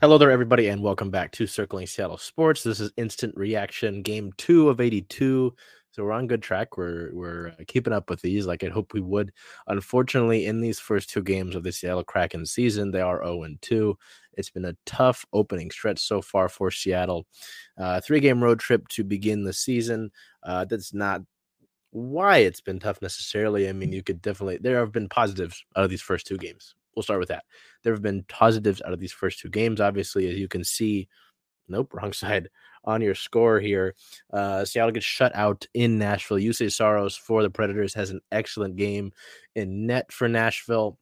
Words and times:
Hello 0.00 0.16
there, 0.16 0.30
everybody, 0.30 0.68
and 0.68 0.82
welcome 0.82 1.10
back 1.10 1.30
to 1.32 1.46
Circling 1.46 1.86
Seattle 1.86 2.16
Sports. 2.16 2.62
This 2.62 2.80
is 2.80 2.90
Instant 2.96 3.36
Reaction, 3.36 4.00
Game 4.00 4.32
Two 4.38 4.70
of 4.70 4.80
82. 4.80 5.54
So 5.90 6.02
we're 6.02 6.12
on 6.12 6.26
good 6.26 6.40
track. 6.40 6.78
We're 6.78 7.10
we're 7.12 7.48
uh, 7.48 7.64
keeping 7.66 7.92
up 7.92 8.08
with 8.08 8.22
these, 8.22 8.46
like 8.46 8.64
I 8.64 8.68
hope 8.68 8.94
we 8.94 9.02
would. 9.02 9.30
Unfortunately, 9.66 10.46
in 10.46 10.62
these 10.62 10.80
first 10.80 11.10
two 11.10 11.22
games 11.22 11.54
of 11.54 11.64
the 11.64 11.70
Seattle 11.70 12.02
Kraken 12.02 12.46
season, 12.46 12.90
they 12.90 13.02
are 13.02 13.22
0 13.22 13.42
and 13.42 13.60
2. 13.60 13.94
It's 14.38 14.48
been 14.48 14.64
a 14.64 14.76
tough 14.86 15.26
opening 15.34 15.70
stretch 15.70 15.98
so 15.98 16.22
far 16.22 16.48
for 16.48 16.70
Seattle. 16.70 17.26
Uh, 17.76 18.00
three 18.00 18.20
game 18.20 18.42
road 18.42 18.58
trip 18.58 18.88
to 18.88 19.04
begin 19.04 19.44
the 19.44 19.52
season. 19.52 20.12
Uh, 20.42 20.64
that's 20.64 20.94
not 20.94 21.20
why 21.90 22.38
it's 22.38 22.62
been 22.62 22.78
tough 22.78 23.02
necessarily. 23.02 23.68
I 23.68 23.74
mean, 23.74 23.92
you 23.92 24.02
could 24.02 24.22
definitely 24.22 24.60
there 24.62 24.78
have 24.78 24.92
been 24.92 25.10
positives 25.10 25.62
out 25.76 25.84
of 25.84 25.90
these 25.90 26.00
first 26.00 26.26
two 26.26 26.38
games. 26.38 26.74
We'll 27.00 27.04
start 27.04 27.20
with 27.20 27.30
that. 27.30 27.44
There 27.82 27.94
have 27.94 28.02
been 28.02 28.24
positives 28.28 28.82
out 28.84 28.92
of 28.92 29.00
these 29.00 29.10
first 29.10 29.38
two 29.38 29.48
games. 29.48 29.80
Obviously, 29.80 30.28
as 30.28 30.36
you 30.36 30.48
can 30.48 30.64
see, 30.64 31.08
nope, 31.66 31.94
wrong 31.94 32.12
side 32.12 32.50
on 32.84 33.00
your 33.00 33.14
score 33.14 33.58
here. 33.58 33.94
Uh, 34.30 34.66
Seattle 34.66 34.92
gets 34.92 35.06
shut 35.06 35.34
out 35.34 35.66
in 35.72 35.98
Nashville. 35.98 36.36
Juuse 36.36 36.70
Saros 36.70 37.16
for 37.16 37.42
the 37.42 37.48
Predators 37.48 37.94
has 37.94 38.10
an 38.10 38.20
excellent 38.30 38.76
game 38.76 39.12
in 39.54 39.86
net 39.86 40.12
for 40.12 40.28
Nashville. 40.28 40.98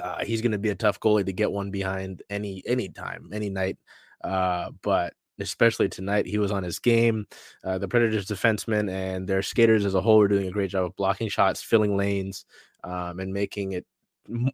Uh, 0.00 0.24
he's 0.24 0.42
going 0.42 0.50
to 0.50 0.58
be 0.58 0.70
a 0.70 0.74
tough 0.74 0.98
goalie 0.98 1.24
to 1.24 1.32
get 1.32 1.52
one 1.52 1.70
behind 1.70 2.24
any 2.28 2.64
any 2.66 2.88
time, 2.88 3.30
any 3.32 3.50
night. 3.50 3.78
Uh, 4.24 4.72
but 4.82 5.12
especially 5.38 5.88
tonight, 5.88 6.26
he 6.26 6.38
was 6.38 6.50
on 6.50 6.64
his 6.64 6.80
game. 6.80 7.24
Uh, 7.62 7.78
the 7.78 7.86
Predators 7.86 8.26
defensemen 8.26 8.90
and 8.90 9.28
their 9.28 9.42
skaters 9.42 9.84
as 9.84 9.94
a 9.94 10.00
whole 10.00 10.20
are 10.20 10.26
doing 10.26 10.48
a 10.48 10.52
great 10.52 10.70
job 10.70 10.84
of 10.84 10.96
blocking 10.96 11.28
shots, 11.28 11.62
filling 11.62 11.96
lanes, 11.96 12.44
um, 12.82 13.20
and 13.20 13.32
making 13.32 13.72
it 13.72 13.86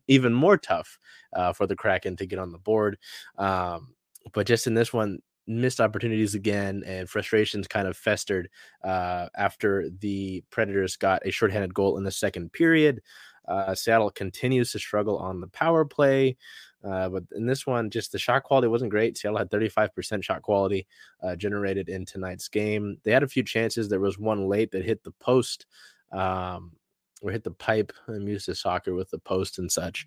even 0.08 0.32
more 0.32 0.56
tough 0.56 0.98
uh, 1.34 1.52
for 1.52 1.66
the 1.66 1.76
Kraken 1.76 2.16
to 2.16 2.26
get 2.26 2.38
on 2.38 2.52
the 2.52 2.58
board. 2.58 2.98
Um, 3.38 3.94
but 4.32 4.46
just 4.46 4.66
in 4.66 4.74
this 4.74 4.92
one, 4.92 5.20
missed 5.46 5.80
opportunities 5.80 6.34
again, 6.34 6.82
and 6.86 7.08
frustrations 7.08 7.66
kind 7.66 7.88
of 7.88 7.96
festered 7.96 8.48
uh, 8.84 9.28
after 9.36 9.90
the 9.98 10.44
Predators 10.50 10.96
got 10.96 11.26
a 11.26 11.30
shorthanded 11.30 11.74
goal 11.74 11.96
in 11.96 12.04
the 12.04 12.10
second 12.10 12.52
period. 12.52 13.02
Uh, 13.48 13.74
Seattle 13.74 14.10
continues 14.10 14.70
to 14.72 14.78
struggle 14.78 15.18
on 15.18 15.40
the 15.40 15.48
power 15.48 15.84
play. 15.84 16.36
Uh, 16.82 17.08
but 17.08 17.24
in 17.34 17.46
this 17.46 17.66
one, 17.66 17.90
just 17.90 18.12
the 18.12 18.18
shot 18.18 18.42
quality 18.42 18.68
wasn't 18.68 18.90
great. 18.90 19.18
Seattle 19.18 19.38
had 19.38 19.50
35% 19.50 20.22
shot 20.22 20.42
quality 20.42 20.86
uh, 21.22 21.36
generated 21.36 21.88
in 21.88 22.06
tonight's 22.06 22.48
game. 22.48 22.96
They 23.02 23.12
had 23.12 23.22
a 23.22 23.28
few 23.28 23.42
chances. 23.42 23.88
There 23.88 24.00
was 24.00 24.18
one 24.18 24.48
late 24.48 24.70
that 24.70 24.84
hit 24.84 25.02
the 25.02 25.10
post. 25.12 25.66
Um, 26.12 26.72
or 27.20 27.30
hit 27.30 27.44
the 27.44 27.50
pipe. 27.50 27.92
I'm 28.08 28.28
used 28.28 28.46
to 28.46 28.54
soccer 28.54 28.94
with 28.94 29.10
the 29.10 29.18
post 29.18 29.58
and 29.58 29.70
such. 29.70 30.06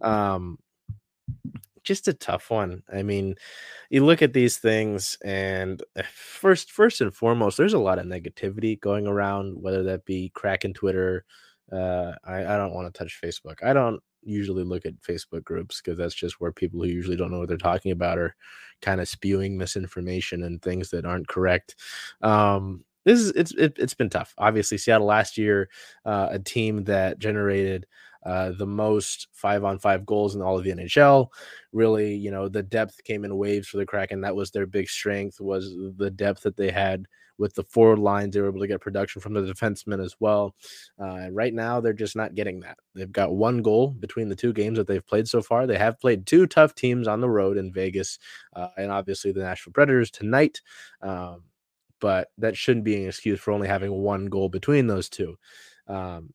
Um, 0.00 0.58
just 1.82 2.08
a 2.08 2.14
tough 2.14 2.50
one. 2.50 2.82
I 2.92 3.02
mean, 3.02 3.36
you 3.90 4.04
look 4.04 4.22
at 4.22 4.32
these 4.32 4.56
things, 4.58 5.18
and 5.24 5.82
eh, 5.96 6.02
first, 6.12 6.72
first 6.72 7.00
and 7.00 7.14
foremost, 7.14 7.58
there's 7.58 7.74
a 7.74 7.78
lot 7.78 7.98
of 7.98 8.06
negativity 8.06 8.80
going 8.80 9.06
around, 9.06 9.62
whether 9.62 9.82
that 9.84 10.04
be 10.04 10.30
Kraken 10.34 10.72
Twitter. 10.72 11.24
Uh, 11.70 12.12
I, 12.24 12.40
I 12.40 12.56
don't 12.56 12.74
want 12.74 12.92
to 12.92 12.98
touch 12.98 13.20
Facebook. 13.22 13.62
I 13.62 13.72
don't 13.72 14.00
usually 14.22 14.64
look 14.64 14.86
at 14.86 15.00
Facebook 15.02 15.44
groups 15.44 15.80
because 15.80 15.98
that's 15.98 16.14
just 16.14 16.40
where 16.40 16.52
people 16.52 16.80
who 16.80 16.88
usually 16.88 17.16
don't 17.16 17.30
know 17.30 17.38
what 17.38 17.48
they're 17.48 17.56
talking 17.58 17.92
about 17.92 18.18
are 18.18 18.34
kind 18.80 19.00
of 19.00 19.08
spewing 19.08 19.56
misinformation 19.56 20.44
and 20.44 20.60
things 20.62 20.90
that 20.90 21.04
aren't 21.04 21.28
correct. 21.28 21.76
Um, 22.22 22.84
this 23.04 23.20
is 23.20 23.30
it's 23.32 23.52
it, 23.52 23.76
has 23.78 23.94
been 23.94 24.10
tough. 24.10 24.34
Obviously, 24.38 24.78
Seattle 24.78 25.06
last 25.06 25.38
year, 25.38 25.68
uh, 26.04 26.28
a 26.30 26.38
team 26.38 26.84
that 26.84 27.18
generated 27.18 27.86
uh, 28.24 28.52
the 28.56 28.66
most 28.66 29.28
five 29.32 29.64
on 29.64 29.78
five 29.78 30.06
goals 30.06 30.34
in 30.34 30.42
all 30.42 30.58
of 30.58 30.64
the 30.64 30.72
NHL. 30.72 31.28
Really, 31.72 32.14
you 32.14 32.30
know, 32.30 32.48
the 32.48 32.62
depth 32.62 33.04
came 33.04 33.24
in 33.24 33.36
waves 33.36 33.68
for 33.68 33.76
the 33.76 33.86
Kraken. 33.86 34.22
That 34.22 34.36
was 34.36 34.50
their 34.50 34.66
big 34.66 34.88
strength 34.88 35.40
was 35.40 35.74
the 35.96 36.10
depth 36.10 36.42
that 36.42 36.56
they 36.56 36.70
had 36.70 37.06
with 37.38 37.54
the 37.54 37.64
forward 37.64 37.98
lines. 37.98 38.34
They 38.34 38.40
were 38.40 38.48
able 38.48 38.60
to 38.60 38.66
get 38.66 38.80
production 38.80 39.20
from 39.20 39.34
the 39.34 39.40
defensemen 39.40 40.02
as 40.02 40.14
well. 40.20 40.54
Uh, 40.98 41.28
right 41.30 41.52
now, 41.52 41.80
they're 41.80 41.92
just 41.92 42.16
not 42.16 42.34
getting 42.34 42.60
that. 42.60 42.78
They've 42.94 43.10
got 43.10 43.34
one 43.34 43.60
goal 43.60 43.88
between 43.88 44.28
the 44.28 44.36
two 44.36 44.52
games 44.52 44.78
that 44.78 44.86
they've 44.86 45.06
played 45.06 45.28
so 45.28 45.42
far. 45.42 45.66
They 45.66 45.78
have 45.78 46.00
played 46.00 46.26
two 46.26 46.46
tough 46.46 46.74
teams 46.74 47.08
on 47.08 47.20
the 47.20 47.28
road 47.28 47.56
in 47.56 47.72
Vegas 47.72 48.18
uh, 48.54 48.68
and 48.76 48.90
obviously 48.90 49.32
the 49.32 49.42
Nashville 49.42 49.72
Predators 49.72 50.10
tonight. 50.10 50.60
Um, 51.02 51.42
but 52.00 52.28
that 52.38 52.56
shouldn't 52.56 52.84
be 52.84 52.96
an 52.96 53.08
excuse 53.08 53.40
for 53.40 53.52
only 53.52 53.68
having 53.68 53.92
one 53.92 54.26
goal 54.26 54.48
between 54.48 54.86
those 54.86 55.08
two. 55.08 55.36
Um, 55.86 56.32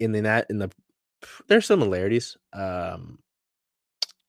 in 0.00 0.12
the 0.12 0.22
net, 0.22 0.46
in 0.50 0.58
the 0.58 0.70
there's 1.48 1.66
similarities 1.66 2.36
um, 2.52 3.18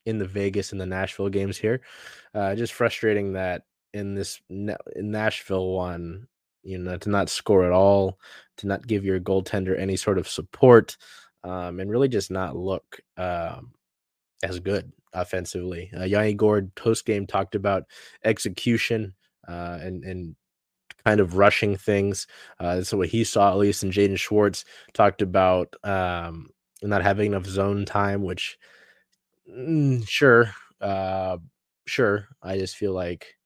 in 0.06 0.18
the 0.18 0.28
Vegas 0.28 0.72
and 0.72 0.82
the 0.82 0.86
Nashville 0.86 1.30
games 1.30 1.58
here. 1.58 1.82
Uh, 2.34 2.56
just 2.56 2.74
frustrating 2.74 3.34
that 3.34 3.64
in 3.94 4.16
this 4.16 4.42
in 4.50 4.76
Nashville 4.98 5.70
one, 5.72 6.28
you 6.64 6.78
know, 6.78 6.98
to 6.98 7.10
not 7.10 7.30
score 7.30 7.66
at 7.66 7.72
all, 7.72 8.20
to 8.58 8.68
not 8.68 8.88
give 8.88 9.06
your 9.06 9.20
goaltender 9.20 9.80
any 9.80 9.96
sort 9.96 10.18
of 10.18 10.28
support, 10.28 10.98
um, 11.44 11.80
and 11.80 11.90
really 11.90 12.08
just 12.08 12.32
not 12.32 12.56
look 12.56 13.00
um, 13.18 13.72
as 14.44 14.60
good 14.60 14.92
offensively. 15.14 15.92
Uh, 15.98 16.04
Yanni 16.04 16.34
Gourde 16.34 16.74
post 16.76 17.06
game 17.06 17.26
talked 17.26 17.56
about 17.56 17.84
execution 18.24 19.14
uh, 19.50 19.80
and 19.82 20.04
and 20.04 20.36
kind 21.06 21.20
of 21.20 21.36
rushing 21.38 21.76
things. 21.76 22.28
Uh, 22.60 22.82
so 22.82 22.98
what 22.98 23.10
he 23.10 23.24
saw 23.24 23.52
at 23.52 23.58
least, 23.58 23.84
and 23.84 23.92
Jaden 23.92 24.20
Schwartz 24.20 24.66
talked 24.94 25.22
about 25.22 25.76
um, 25.84 26.50
not 26.82 27.02
having 27.02 27.28
enough 27.32 27.46
zone 27.46 27.86
time, 27.86 28.24
which 28.24 28.58
mm, 29.50 30.08
sure, 30.08 30.54
uh, 30.82 31.38
sure. 31.86 32.28
I 32.42 32.58
just 32.58 32.76
feel 32.76 32.94
like 32.94 33.40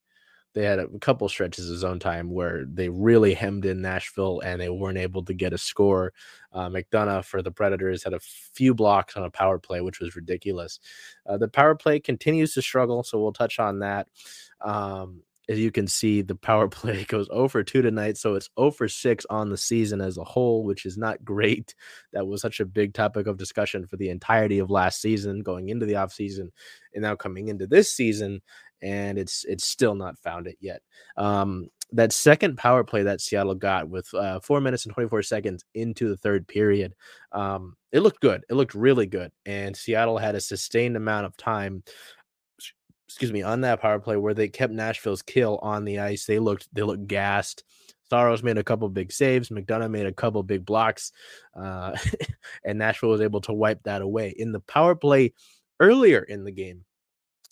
they 0.53 0.63
had 0.63 0.79
a 0.79 0.87
couple 0.99 1.27
stretches 1.27 1.69
of 1.69 1.77
zone 1.77 1.99
time 1.99 2.31
where 2.31 2.65
they 2.65 2.87
really 2.87 3.33
hemmed 3.33 3.65
in 3.65 3.81
Nashville 3.81 4.39
and 4.41 4.61
they 4.61 4.69
weren't 4.69 4.99
able 4.99 5.23
to 5.25 5.33
get 5.33 5.53
a 5.53 5.57
score. 5.57 6.13
Uh, 6.51 6.69
McDonagh 6.69 7.25
for 7.25 7.41
the 7.41 7.51
Predators 7.51 8.03
had 8.03 8.13
a 8.13 8.19
few 8.19 8.75
blocks 8.75 9.17
on 9.17 9.23
a 9.23 9.31
power 9.31 9.57
play, 9.57 9.81
which 9.81 9.99
was 9.99 10.15
ridiculous. 10.15 10.79
Uh, 11.25 11.37
the 11.37 11.47
power 11.47 11.73
play 11.73 11.99
continues 11.99 12.53
to 12.53 12.61
struggle, 12.61 13.01
so 13.03 13.19
we'll 13.19 13.33
touch 13.33 13.57
on 13.57 13.79
that. 13.79 14.07
Um, 14.61 15.23
as 15.49 15.59
you 15.59 15.71
can 15.71 15.87
see, 15.87 16.21
the 16.21 16.35
power 16.35 16.67
play 16.69 17.03
goes 17.05 17.27
0 17.27 17.47
for 17.47 17.63
2 17.63 17.81
tonight. 17.81 18.17
So 18.17 18.35
it's 18.35 18.49
0 18.59 18.71
for 18.71 18.87
6 18.87 19.25
on 19.29 19.49
the 19.49 19.57
season 19.57 20.01
as 20.01 20.17
a 20.17 20.23
whole, 20.23 20.63
which 20.63 20.85
is 20.85 20.97
not 20.97 21.23
great. 21.23 21.75
That 22.13 22.27
was 22.27 22.41
such 22.41 22.59
a 22.59 22.65
big 22.65 22.93
topic 22.93 23.27
of 23.27 23.37
discussion 23.37 23.85
for 23.87 23.97
the 23.97 24.09
entirety 24.09 24.59
of 24.59 24.69
last 24.69 25.01
season, 25.01 25.41
going 25.41 25.69
into 25.69 25.85
the 25.85 25.93
offseason, 25.93 26.49
and 26.93 27.01
now 27.01 27.15
coming 27.15 27.47
into 27.47 27.67
this 27.67 27.93
season. 27.93 28.41
And 28.81 29.17
it's 29.17 29.45
it's 29.45 29.65
still 29.65 29.95
not 29.95 30.19
found 30.19 30.45
it 30.45 30.57
yet. 30.59 30.81
Um, 31.15 31.69
that 31.93 32.11
second 32.11 32.57
power 32.57 32.83
play 32.83 33.03
that 33.03 33.21
Seattle 33.21 33.55
got 33.55 33.87
with 33.87 34.11
uh, 34.13 34.39
four 34.39 34.59
minutes 34.59 34.85
and 34.85 34.93
24 34.93 35.21
seconds 35.23 35.63
into 35.73 36.09
the 36.09 36.17
third 36.17 36.47
period, 36.47 36.93
um, 37.31 37.77
it 37.91 37.99
looked 37.99 38.19
good. 38.19 38.43
It 38.49 38.55
looked 38.55 38.73
really 38.73 39.05
good. 39.05 39.31
And 39.45 39.77
Seattle 39.77 40.17
had 40.17 40.35
a 40.35 40.41
sustained 40.41 40.97
amount 40.97 41.27
of 41.27 41.37
time 41.37 41.83
excuse 43.13 43.31
me, 43.31 43.43
on 43.43 43.61
that 43.61 43.79
power 43.79 43.99
play 43.99 44.17
where 44.17 44.33
they 44.33 44.47
kept 44.47 44.73
Nashville's 44.73 45.21
kill 45.21 45.59
on 45.61 45.85
the 45.85 45.99
ice. 45.99 46.25
They 46.25 46.39
looked 46.39 46.67
they 46.73 46.81
looked 46.81 47.07
gassed. 47.07 47.63
Saros 48.09 48.43
made 48.43 48.57
a 48.57 48.63
couple 48.63 48.89
big 48.89 49.11
saves. 49.11 49.49
McDonagh 49.49 49.91
made 49.91 50.05
a 50.05 50.11
couple 50.11 50.41
big 50.43 50.65
blocks, 50.65 51.11
uh, 51.55 51.95
and 52.65 52.79
Nashville 52.79 53.09
was 53.09 53.21
able 53.21 53.41
to 53.41 53.53
wipe 53.53 53.83
that 53.83 54.01
away 54.01 54.33
in 54.35 54.51
the 54.51 54.59
power 54.61 54.95
play 54.95 55.33
earlier 55.79 56.21
in 56.21 56.43
the 56.43 56.51
game 56.51 56.85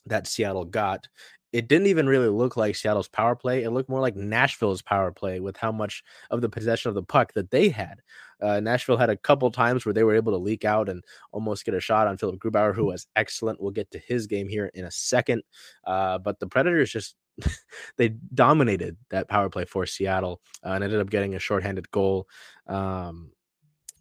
that 0.08 0.28
Seattle 0.28 0.66
got 0.66 1.08
it 1.54 1.68
didn't 1.68 1.88
even 1.88 2.08
really 2.08 2.30
look 2.30 2.56
like 2.56 2.76
Seattle's 2.76 3.10
power 3.10 3.36
play. 3.36 3.64
It 3.64 3.72
looked 3.72 3.90
more 3.90 4.00
like 4.00 4.16
Nashville's 4.16 4.82
power 4.82 5.12
play 5.12 5.40
with 5.40 5.58
how 5.58 5.72
much 5.72 6.04
of 6.30 6.42
the 6.42 6.50
possession 6.50 6.90
of 6.90 6.96
the 6.96 7.04
puck 7.04 7.34
that 7.34 7.52
they 7.52 7.70
had. 7.70 8.02
Uh, 8.42 8.60
Nashville 8.60 8.98
had 8.98 9.10
a 9.10 9.18
couple 9.18 9.52
times 9.52 9.86
where 9.86 9.94
they 9.94 10.04
were 10.04 10.16
able 10.16 10.32
to 10.32 10.38
leak 10.38 10.66
out 10.66 10.88
and 10.88 11.04
almost 11.32 11.66
get 11.66 11.74
a 11.74 11.80
shot 11.80 12.08
on 12.08 12.18
Philipp 12.18 12.40
Grubauer, 12.40 12.74
who 12.74 12.86
was 12.86 13.08
excellent. 13.16 13.62
We'll 13.62 13.72
get 13.72 13.92
to 13.92 14.00
his 14.00 14.28
game 14.28 14.48
here 14.48 14.72
in 14.74 14.86
a 14.86 14.92
second. 14.92 15.44
Uh, 15.86 16.18
but 16.18 16.40
the 16.40 16.48
Predators 16.48 16.92
just 16.92 17.16
they 17.98 18.10
dominated 18.34 18.98
that 19.10 19.28
power 19.28 19.50
play 19.50 19.66
for 19.66 19.86
Seattle 19.86 20.42
uh, 20.66 20.70
and 20.70 20.84
ended 20.84 21.00
up 21.00 21.10
getting 21.10 21.36
a 21.36 21.40
shorthanded 21.40 21.92
goal. 21.92 22.28
Um, 22.68 23.32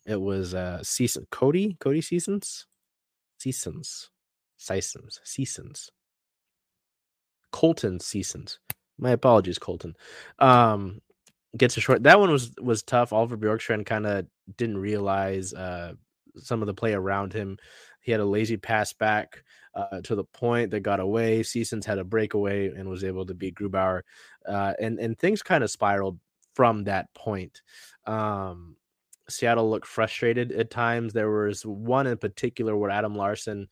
it 0.06 0.20
was 0.20 0.54
uh, 0.54 0.82
season 0.82 1.26
Cody 1.30 1.76
Cody 1.78 2.00
seasons 2.00 2.66
seasons 3.38 4.10
seasons 4.56 5.20
seasons 5.24 5.90
Colton 7.52 8.00
Sissons. 8.00 8.58
My 8.98 9.10
apologies, 9.10 9.58
Colton. 9.58 9.96
Um, 10.38 11.00
gets 11.56 11.76
a 11.76 11.80
short. 11.80 12.02
That 12.02 12.20
one 12.20 12.30
was 12.30 12.52
was 12.60 12.82
tough. 12.82 13.12
Oliver 13.12 13.36
Bjorkstrand 13.36 13.86
kind 13.86 14.06
of 14.06 14.26
didn't 14.56 14.78
realize 14.78 15.52
uh, 15.54 15.94
some 16.36 16.62
of 16.62 16.66
the 16.66 16.74
play 16.74 16.94
around 16.94 17.32
him. 17.32 17.58
He 18.00 18.12
had 18.12 18.20
a 18.20 18.24
lazy 18.24 18.56
pass 18.56 18.92
back 18.92 19.42
uh, 19.74 20.00
to 20.02 20.14
the 20.14 20.24
point 20.24 20.70
that 20.70 20.80
got 20.80 21.00
away. 21.00 21.42
Sissons 21.42 21.86
had 21.86 21.98
a 21.98 22.04
breakaway 22.04 22.68
and 22.68 22.88
was 22.88 23.04
able 23.04 23.26
to 23.26 23.34
beat 23.34 23.54
Grubauer, 23.54 24.02
uh, 24.46 24.74
and 24.80 24.98
and 24.98 25.18
things 25.18 25.42
kind 25.42 25.64
of 25.64 25.70
spiraled 25.70 26.18
from 26.54 26.84
that 26.84 27.12
point. 27.14 27.62
Um, 28.06 28.76
Seattle 29.28 29.70
looked 29.70 29.86
frustrated 29.86 30.52
at 30.52 30.70
times. 30.70 31.12
There 31.12 31.30
was 31.30 31.64
one 31.64 32.06
in 32.06 32.18
particular 32.18 32.76
where 32.76 32.90
Adam 32.90 33.14
Larsson 33.14 33.68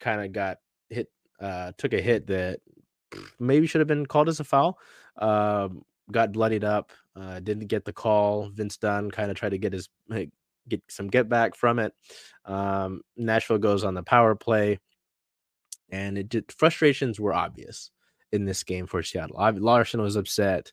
kind 0.00 0.22
of 0.22 0.32
got 0.32 0.58
hit 0.88 1.10
uh, 1.40 1.72
took 1.78 1.92
a 1.92 2.00
hit 2.00 2.26
that 2.28 2.60
maybe 3.38 3.66
should 3.66 3.80
have 3.80 3.88
been 3.88 4.06
called 4.06 4.28
as 4.28 4.40
a 4.40 4.44
foul. 4.44 4.78
Um, 5.18 5.84
got 6.10 6.32
bloodied 6.32 6.64
up, 6.64 6.92
uh, 7.16 7.40
didn't 7.40 7.68
get 7.68 7.84
the 7.84 7.92
call. 7.92 8.50
Vince 8.50 8.76
Dunn 8.76 9.10
kind 9.10 9.30
of 9.30 9.36
tried 9.36 9.50
to 9.50 9.58
get 9.58 9.72
his 9.72 9.88
get 10.68 10.82
some 10.88 11.08
get 11.08 11.28
back 11.28 11.54
from 11.54 11.78
it. 11.78 11.92
Um, 12.44 13.02
Nashville 13.16 13.58
goes 13.58 13.84
on 13.84 13.94
the 13.94 14.02
power 14.02 14.34
play, 14.34 14.80
and 15.90 16.18
it 16.18 16.28
did, 16.28 16.52
frustrations 16.52 17.20
were 17.20 17.34
obvious 17.34 17.90
in 18.32 18.44
this 18.44 18.62
game 18.62 18.86
for 18.86 19.02
Seattle. 19.02 19.36
Larsson 19.60 20.02
was 20.02 20.16
upset. 20.16 20.72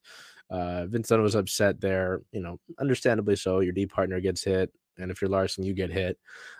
Uh, 0.49 0.85
Vince 0.87 1.07
Dunn 1.07 1.21
was 1.21 1.35
upset 1.35 1.79
there. 1.79 2.21
You 2.31 2.41
know, 2.41 2.59
understandably 2.79 3.35
so. 3.35 3.59
Your 3.59 3.73
D 3.73 3.85
partner 3.85 4.19
gets 4.19 4.43
hit, 4.43 4.71
and 4.97 5.11
if 5.11 5.21
you're 5.21 5.29
Larsson, 5.29 5.63
you 5.63 5.73
get 5.73 5.91
hit. 5.91 6.17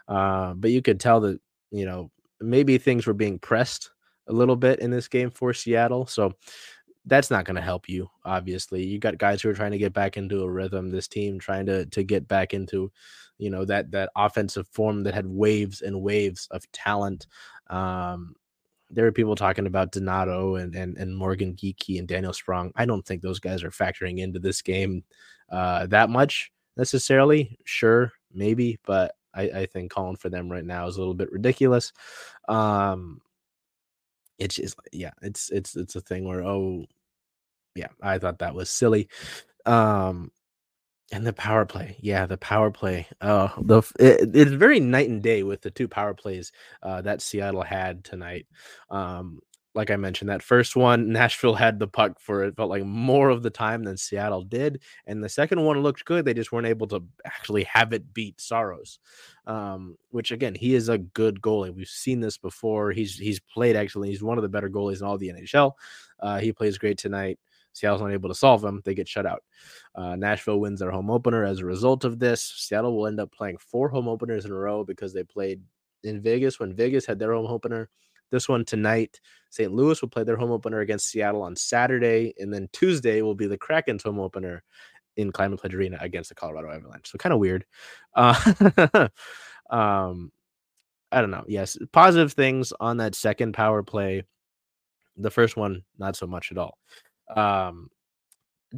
Uh, 0.07 0.53
but 0.53 0.71
you 0.71 0.81
could 0.81 0.99
tell 0.99 1.19
that 1.21 1.39
you 1.71 1.85
know 1.85 2.11
maybe 2.39 2.77
things 2.77 3.05
were 3.05 3.13
being 3.13 3.39
pressed 3.39 3.91
a 4.27 4.33
little 4.33 4.55
bit 4.55 4.79
in 4.79 4.91
this 4.91 5.07
game 5.07 5.31
for 5.31 5.53
Seattle. 5.53 6.05
So 6.05 6.33
that's 7.05 7.31
not 7.31 7.45
going 7.45 7.55
to 7.55 7.61
help 7.61 7.89
you. 7.89 8.09
Obviously, 8.25 8.85
you 8.85 8.99
got 8.99 9.17
guys 9.17 9.41
who 9.41 9.49
are 9.49 9.53
trying 9.53 9.71
to 9.71 9.77
get 9.77 9.93
back 9.93 10.17
into 10.17 10.43
a 10.43 10.51
rhythm. 10.51 10.89
This 10.89 11.07
team 11.07 11.39
trying 11.39 11.65
to 11.65 11.85
to 11.87 12.03
get 12.03 12.27
back 12.27 12.53
into, 12.53 12.91
you 13.37 13.49
know, 13.49 13.65
that 13.65 13.91
that 13.91 14.11
offensive 14.15 14.67
form 14.67 15.03
that 15.03 15.13
had 15.13 15.27
waves 15.27 15.81
and 15.81 16.01
waves 16.01 16.47
of 16.51 16.71
talent. 16.71 17.27
Um, 17.69 18.35
there 18.91 19.07
are 19.07 19.11
people 19.11 19.35
talking 19.35 19.65
about 19.67 19.91
Donato 19.91 20.55
and 20.55 20.75
and, 20.75 20.97
and 20.97 21.15
Morgan 21.15 21.55
Geekie 21.55 21.97
and 21.97 22.07
Daniel 22.07 22.33
Sprong. 22.33 22.71
I 22.75 22.85
don't 22.85 23.05
think 23.05 23.21
those 23.21 23.39
guys 23.39 23.63
are 23.63 23.71
factoring 23.71 24.19
into 24.19 24.39
this 24.39 24.61
game 24.61 25.03
uh, 25.51 25.87
that 25.87 26.09
much 26.09 26.51
necessarily. 26.77 27.57
Sure, 27.65 28.11
maybe, 28.31 28.79
but 28.85 29.15
I, 29.33 29.43
I 29.43 29.65
think 29.65 29.91
calling 29.91 30.17
for 30.17 30.29
them 30.29 30.51
right 30.51 30.65
now 30.65 30.87
is 30.87 30.97
a 30.97 30.99
little 30.99 31.13
bit 31.13 31.31
ridiculous. 31.31 31.93
Um, 32.47 33.21
it's 34.41 34.55
just 34.55 34.77
yeah, 34.91 35.11
it's 35.21 35.49
it's 35.51 35.75
it's 35.75 35.95
a 35.95 36.01
thing 36.01 36.25
where 36.27 36.43
oh 36.43 36.85
yeah, 37.75 37.89
I 38.01 38.17
thought 38.19 38.39
that 38.39 38.55
was 38.55 38.69
silly. 38.69 39.09
Um 39.65 40.31
and 41.11 41.27
the 41.27 41.33
power 41.33 41.65
play, 41.65 41.97
yeah, 41.99 42.25
the 42.25 42.37
power 42.37 42.71
play. 42.71 43.07
Uh, 43.19 43.49
the 43.61 43.79
it, 43.99 44.31
it's 44.33 44.51
very 44.51 44.79
night 44.79 45.09
and 45.09 45.21
day 45.21 45.43
with 45.43 45.61
the 45.61 45.71
two 45.71 45.87
power 45.87 46.13
plays 46.13 46.51
uh, 46.83 47.01
that 47.01 47.21
Seattle 47.21 47.63
had 47.63 48.03
tonight. 48.05 48.47
Um, 48.89 49.39
like 49.73 49.89
I 49.89 49.95
mentioned, 49.95 50.29
that 50.29 50.43
first 50.43 50.75
one, 50.75 51.11
Nashville 51.13 51.55
had 51.55 51.79
the 51.79 51.87
puck 51.87 52.19
for 52.19 52.43
it 52.43 52.55
felt 52.55 52.69
like 52.69 52.83
more 52.83 53.29
of 53.29 53.43
the 53.43 53.49
time 53.49 53.83
than 53.83 53.97
Seattle 53.97 54.43
did, 54.43 54.81
and 55.05 55.23
the 55.23 55.29
second 55.29 55.63
one 55.63 55.81
looked 55.81 56.05
good. 56.05 56.25
They 56.25 56.33
just 56.33 56.51
weren't 56.51 56.67
able 56.67 56.87
to 56.87 57.03
actually 57.25 57.63
have 57.63 57.93
it 57.93 58.13
beat 58.13 58.41
Saros, 58.41 58.99
um, 59.47 59.97
which 60.09 60.31
again, 60.31 60.55
he 60.55 60.75
is 60.75 60.89
a 60.89 60.97
good 60.97 61.41
goalie. 61.41 61.73
We've 61.73 61.87
seen 61.87 62.19
this 62.19 62.37
before. 62.37 62.91
He's 62.91 63.17
he's 63.17 63.39
played 63.39 63.75
actually. 63.75 64.09
He's 64.09 64.23
one 64.23 64.37
of 64.37 64.41
the 64.41 64.49
better 64.49 64.69
goalies 64.69 64.99
in 65.01 65.07
all 65.07 65.17
the 65.17 65.29
NHL. 65.29 65.73
Uh, 66.19 66.39
he 66.39 66.51
plays 66.51 66.77
great 66.77 66.97
tonight. 66.97 67.39
Seattle's 67.73 68.01
not 68.01 68.11
able 68.11 68.29
to 68.29 68.35
solve 68.35 68.61
them. 68.61 68.81
They 68.83 68.93
get 68.93 69.07
shut 69.07 69.25
out. 69.25 69.43
Uh, 69.95 70.15
Nashville 70.15 70.59
wins 70.59 70.79
their 70.79 70.91
home 70.91 71.09
opener 71.09 71.45
as 71.45 71.59
a 71.59 71.65
result 71.65 72.03
of 72.03 72.19
this. 72.19 72.43
Seattle 72.43 72.95
will 72.95 73.07
end 73.07 73.19
up 73.19 73.31
playing 73.31 73.57
four 73.57 73.89
home 73.89 74.07
openers 74.07 74.45
in 74.45 74.51
a 74.51 74.55
row 74.55 74.83
because 74.83 75.13
they 75.13 75.23
played 75.23 75.61
in 76.03 76.21
Vegas 76.21 76.59
when 76.59 76.75
Vegas 76.75 77.05
had 77.05 77.19
their 77.19 77.33
home 77.33 77.47
opener. 77.47 77.89
This 78.31 78.49
one 78.49 78.65
tonight, 78.65 79.19
St. 79.49 79.71
Louis 79.71 80.01
will 80.01 80.09
play 80.09 80.23
their 80.23 80.37
home 80.37 80.51
opener 80.51 80.79
against 80.79 81.09
Seattle 81.09 81.43
on 81.43 81.55
Saturday, 81.55 82.33
and 82.39 82.53
then 82.53 82.69
Tuesday 82.73 83.21
will 83.21 83.35
be 83.35 83.47
the 83.47 83.57
Kraken's 83.57 84.03
home 84.03 84.19
opener 84.19 84.63
in 85.17 85.31
Climate 85.31 85.59
Pledge 85.59 85.75
Arena 85.75 85.97
against 86.01 86.29
the 86.29 86.35
Colorado 86.35 86.71
Avalanche. 86.71 87.11
So 87.11 87.17
kind 87.17 87.33
of 87.33 87.39
weird. 87.39 87.65
Uh, 88.15 88.33
um, 89.69 90.31
I 91.11 91.19
don't 91.19 91.31
know. 91.31 91.43
Yes, 91.47 91.77
positive 91.91 92.33
things 92.33 92.71
on 92.79 92.97
that 92.97 93.15
second 93.15 93.53
power 93.53 93.83
play. 93.83 94.23
The 95.17 95.31
first 95.31 95.57
one, 95.57 95.83
not 95.99 96.15
so 96.15 96.25
much 96.25 96.51
at 96.51 96.57
all. 96.57 96.77
Um, 97.35 97.89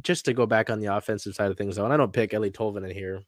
just 0.02 0.24
to 0.24 0.34
go 0.34 0.46
back 0.46 0.70
on 0.70 0.80
the 0.80 0.94
offensive 0.96 1.34
side 1.34 1.50
of 1.50 1.56
things, 1.56 1.76
though, 1.76 1.84
and 1.84 1.94
I 1.94 1.96
don't 1.96 2.12
pick 2.12 2.32
Eeli 2.32 2.50
Tolvanen 2.50 2.92
here 2.92 3.22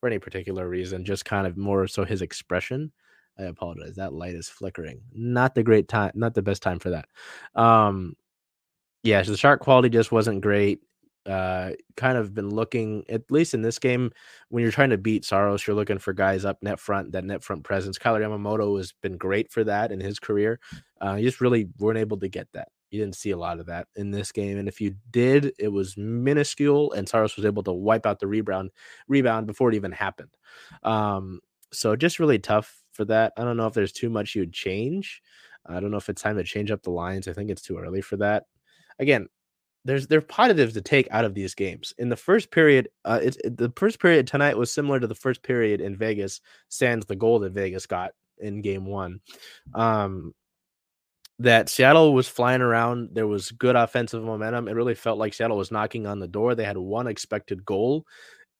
for 0.00 0.06
any 0.06 0.20
particular 0.20 0.68
reason, 0.68 1.04
just 1.04 1.24
kind 1.24 1.46
of 1.46 1.56
more 1.56 1.88
so 1.88 2.04
his 2.04 2.22
expression. 2.22 2.92
I 3.38 3.44
apologize. 3.44 3.94
That 3.96 4.12
light 4.12 4.34
is 4.34 4.48
flickering. 4.48 5.00
Not 5.12 5.54
the 5.54 5.62
great 5.62 5.88
time, 5.88 6.12
not 6.14 6.34
the 6.34 6.42
best 6.42 6.62
time 6.62 6.78
for 6.78 6.90
that. 6.90 7.06
Um, 7.54 8.14
yeah, 9.02 9.22
so 9.22 9.30
the 9.30 9.36
shark 9.36 9.60
quality 9.60 9.88
just 9.88 10.10
wasn't 10.12 10.40
great. 10.40 10.80
Uh, 11.24 11.72
kind 11.96 12.16
of 12.16 12.34
been 12.34 12.48
looking, 12.48 13.04
at 13.10 13.22
least 13.30 13.52
in 13.52 13.60
this 13.60 13.78
game, 13.78 14.10
when 14.48 14.62
you're 14.62 14.72
trying 14.72 14.90
to 14.90 14.98
beat 14.98 15.24
Saros, 15.24 15.66
you're 15.66 15.76
looking 15.76 15.98
for 15.98 16.12
guys 16.14 16.44
up 16.44 16.58
net 16.62 16.80
front, 16.80 17.12
that 17.12 17.24
net 17.24 17.44
front 17.44 17.64
presence. 17.64 17.98
Kailer 17.98 18.22
Yamamoto 18.22 18.78
has 18.78 18.92
been 19.02 19.18
great 19.18 19.52
for 19.52 19.62
that 19.64 19.92
in 19.92 20.00
his 20.00 20.18
career. 20.18 20.58
Uh, 21.04 21.14
you 21.14 21.24
just 21.24 21.40
really 21.40 21.68
weren't 21.78 21.98
able 21.98 22.18
to 22.18 22.28
get 22.28 22.48
that. 22.54 22.68
You 22.90 22.98
didn't 22.98 23.16
see 23.16 23.32
a 23.32 23.36
lot 23.36 23.60
of 23.60 23.66
that 23.66 23.88
in 23.96 24.10
this 24.10 24.32
game, 24.32 24.56
and 24.56 24.66
if 24.66 24.80
you 24.80 24.94
did, 25.10 25.52
it 25.58 25.68
was 25.68 25.98
minuscule. 25.98 26.92
And 26.92 27.06
Saros 27.06 27.36
was 27.36 27.44
able 27.44 27.62
to 27.64 27.72
wipe 27.72 28.06
out 28.06 28.18
the 28.18 28.26
rebound 28.26 28.70
rebound 29.06 29.46
before 29.46 29.68
it 29.68 29.74
even 29.74 29.92
happened. 29.92 30.34
Um, 30.82 31.40
so 31.70 31.94
just 31.96 32.18
really 32.18 32.38
tough 32.38 32.82
for 32.98 33.04
that. 33.06 33.32
I 33.36 33.44
don't 33.44 33.56
know 33.56 33.68
if 33.68 33.74
there's 33.74 33.92
too 33.92 34.10
much 34.10 34.34
you'd 34.34 34.52
change. 34.52 35.22
I 35.64 35.78
don't 35.78 35.92
know 35.92 35.98
if 35.98 36.08
it's 36.08 36.20
time 36.20 36.36
to 36.36 36.42
change 36.42 36.72
up 36.72 36.82
the 36.82 36.90
lines. 36.90 37.28
I 37.28 37.32
think 37.32 37.48
it's 37.48 37.62
too 37.62 37.78
early 37.78 38.00
for 38.00 38.16
that. 38.16 38.44
Again, 38.98 39.28
there's 39.84 40.08
there 40.08 40.18
are 40.18 40.22
positives 40.22 40.74
to 40.74 40.82
take 40.82 41.06
out 41.12 41.24
of 41.24 41.32
these 41.32 41.54
games. 41.54 41.94
In 41.98 42.08
the 42.08 42.16
first 42.16 42.50
period, 42.50 42.88
uh, 43.04 43.20
it's 43.22 43.36
it, 43.44 43.56
the 43.56 43.72
first 43.76 44.00
period 44.00 44.26
tonight 44.26 44.58
was 44.58 44.72
similar 44.72 44.98
to 44.98 45.06
the 45.06 45.14
first 45.14 45.44
period 45.44 45.80
in 45.80 45.96
Vegas. 45.96 46.40
Sans 46.68 47.06
the 47.06 47.14
goal 47.14 47.38
that 47.38 47.52
Vegas 47.52 47.86
got 47.86 48.10
in 48.38 48.60
Game 48.60 48.84
One. 48.84 49.20
Um, 49.74 50.34
that 51.38 51.68
Seattle 51.68 52.12
was 52.14 52.26
flying 52.26 52.62
around. 52.62 53.10
There 53.12 53.28
was 53.28 53.52
good 53.52 53.76
offensive 53.76 54.24
momentum. 54.24 54.66
It 54.66 54.72
really 54.72 54.96
felt 54.96 55.18
like 55.18 55.34
Seattle 55.34 55.56
was 55.56 55.70
knocking 55.70 56.04
on 56.04 56.18
the 56.18 56.26
door. 56.26 56.56
They 56.56 56.64
had 56.64 56.76
one 56.76 57.06
expected 57.06 57.64
goal 57.64 58.04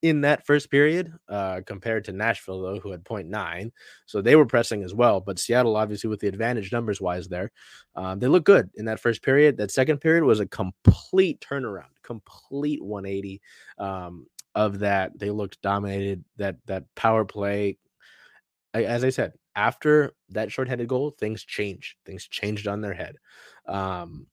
in 0.02 0.20
that 0.20 0.46
first 0.46 0.70
period 0.70 1.12
uh, 1.28 1.60
compared 1.66 2.04
to 2.04 2.12
Nashville, 2.12 2.62
though, 2.62 2.80
who 2.80 2.90
had 2.90 3.04
0.9. 3.04 3.72
So 4.06 4.22
they 4.22 4.36
were 4.36 4.46
pressing 4.46 4.84
as 4.84 4.94
well. 4.94 5.20
But 5.20 5.38
Seattle, 5.38 5.76
obviously, 5.76 6.08
with 6.08 6.20
the 6.20 6.28
advantage 6.28 6.72
numbers 6.72 7.00
wise 7.00 7.28
there, 7.28 7.50
um, 7.96 8.18
they 8.18 8.28
look 8.28 8.44
good 8.44 8.70
in 8.76 8.84
that 8.84 9.00
first 9.00 9.22
period. 9.22 9.56
That 9.56 9.72
second 9.72 9.98
period 9.98 10.24
was 10.24 10.40
a 10.40 10.46
complete 10.46 11.40
turnaround, 11.40 11.90
complete 12.02 12.82
180 12.82 13.40
um, 13.78 14.26
of 14.54 14.80
that. 14.80 15.18
They 15.18 15.30
looked 15.30 15.60
dominated. 15.62 16.24
That 16.36 16.56
that 16.66 16.84
power 16.94 17.24
play, 17.24 17.78
as 18.72 19.02
I 19.02 19.10
said, 19.10 19.32
after 19.56 20.12
that 20.30 20.52
shorthanded 20.52 20.86
goal, 20.86 21.10
things 21.10 21.42
changed. 21.42 21.96
Things 22.06 22.26
changed 22.28 22.68
on 22.68 22.80
their 22.80 22.94
head. 22.94 23.16
Um, 23.66 24.28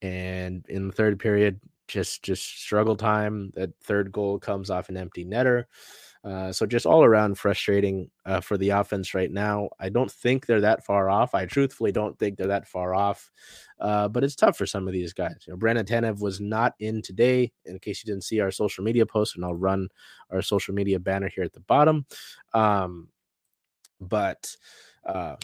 and 0.00 0.64
in 0.68 0.86
the 0.86 0.92
third 0.92 1.18
period, 1.18 1.60
just 1.88 2.22
just 2.22 2.60
struggle 2.60 2.96
time. 2.96 3.52
That 3.54 3.70
third 3.82 4.12
goal 4.12 4.38
comes 4.38 4.70
off 4.70 4.88
an 4.88 4.96
empty 4.96 5.24
netter. 5.24 5.64
Uh, 6.24 6.52
so 6.52 6.66
just 6.66 6.84
all 6.84 7.04
around 7.04 7.38
frustrating 7.38 8.10
uh, 8.26 8.40
for 8.40 8.58
the 8.58 8.70
offense 8.70 9.14
right 9.14 9.30
now. 9.30 9.70
I 9.78 9.88
don't 9.88 10.10
think 10.10 10.46
they're 10.46 10.60
that 10.60 10.84
far 10.84 11.08
off. 11.08 11.34
I 11.34 11.46
truthfully 11.46 11.92
don't 11.92 12.18
think 12.18 12.36
they're 12.36 12.48
that 12.48 12.66
far 12.68 12.94
off. 12.94 13.30
Uh, 13.80 14.08
but 14.08 14.24
it's 14.24 14.34
tough 14.34 14.58
for 14.58 14.66
some 14.66 14.88
of 14.88 14.92
these 14.92 15.12
guys. 15.12 15.44
You 15.46 15.52
know, 15.52 15.56
Brandon 15.56 15.86
Tanev 15.86 16.20
was 16.20 16.40
not 16.40 16.74
in 16.80 17.02
today. 17.02 17.52
In 17.64 17.78
case 17.78 18.02
you 18.04 18.12
didn't 18.12 18.24
see 18.24 18.40
our 18.40 18.50
social 18.50 18.82
media 18.84 19.06
post, 19.06 19.36
and 19.36 19.44
I'll 19.44 19.54
run 19.54 19.88
our 20.30 20.42
social 20.42 20.74
media 20.74 20.98
banner 20.98 21.28
here 21.28 21.44
at 21.44 21.52
the 21.52 21.60
bottom. 21.60 22.04
Um, 22.52 23.08
but 24.00 24.54
uh, 25.06 25.36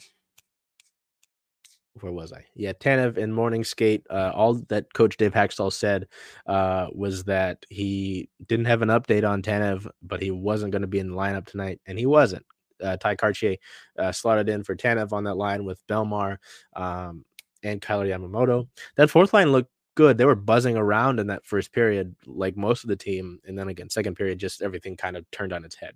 where 2.01 2.13
was 2.13 2.33
I? 2.33 2.45
Yeah, 2.55 2.73
Tanev 2.73 3.17
and 3.17 3.35
morning 3.35 3.65
skate. 3.65 4.07
Uh, 4.11 4.33
all 4.35 4.55
that 4.69 4.93
Coach 4.95 5.17
Dave 5.17 5.33
Hakstol 5.33 5.73
said 5.73 6.09
uh, 6.47 6.89
was 6.93 7.25
that 7.25 7.65
he 7.71 8.29
didn't 8.47 8.67
have 8.67 8.83
an 8.83 8.89
update 8.89 9.29
on 9.29 9.43
Tanev, 9.43 9.89
but 10.03 10.21
he 10.21 10.31
wasn't 10.31 10.73
going 10.73 10.83
to 10.83 10.89
be 10.89 10.99
in 10.99 11.11
the 11.11 11.17
lineup 11.17 11.47
tonight, 11.47 11.81
and 11.87 11.99
he 11.99 12.07
wasn't. 12.07 12.45
Uh, 12.83 12.97
Tye 12.97 13.15
Kartye 13.15 13.59
uh, 13.99 14.11
slotted 14.11 14.49
in 14.49 14.65
for 14.65 14.75
Tanev 14.75 15.13
on 15.13 15.25
that 15.25 15.37
line 15.37 15.65
with 15.65 15.87
Belmar 15.87 16.39
um, 16.75 17.25
and 17.63 17.81
Kailer 17.81 18.07
Yamamoto. 18.07 18.69
That 18.97 19.11
fourth 19.11 19.33
line 19.33 19.53
looked 19.53 19.71
good. 19.95 20.19
They 20.19 20.25
were 20.25 20.35
buzzing 20.35 20.77
around 20.77 21.21
in 21.21 21.29
that 21.29 21.47
first 21.47 21.73
period, 21.73 22.17
like 22.27 22.57
most 22.57 22.83
of 22.83 22.89
the 22.89 22.97
team, 22.97 23.39
and 23.47 23.57
then 23.57 23.69
again, 23.69 23.89
second 23.89 24.17
period, 24.17 24.39
just 24.39 24.61
everything 24.61 24.97
kind 24.97 25.17
of 25.17 25.31
turned 25.31 25.53
on 25.53 25.65
its 25.65 25.77
head. 25.77 25.95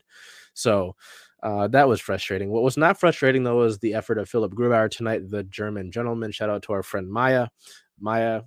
So 0.55 0.95
uh, 1.42 1.68
that 1.68 1.88
was 1.88 2.00
frustrating. 2.00 2.50
What 2.50 2.62
was 2.62 2.76
not 2.76 2.99
frustrating 2.99 3.45
though 3.45 3.59
was 3.59 3.78
the 3.78 3.95
effort 3.95 4.18
of 4.18 4.28
Philipp 4.28 4.52
Grubauer 4.52 4.90
tonight, 4.90 5.30
the 5.30 5.45
German 5.45 5.90
gentleman. 5.90 6.33
Shout 6.33 6.50
out 6.50 6.62
to 6.64 6.73
our 6.73 6.83
friend 6.83 7.09
Maya. 7.09 7.49
Maya, 8.00 8.42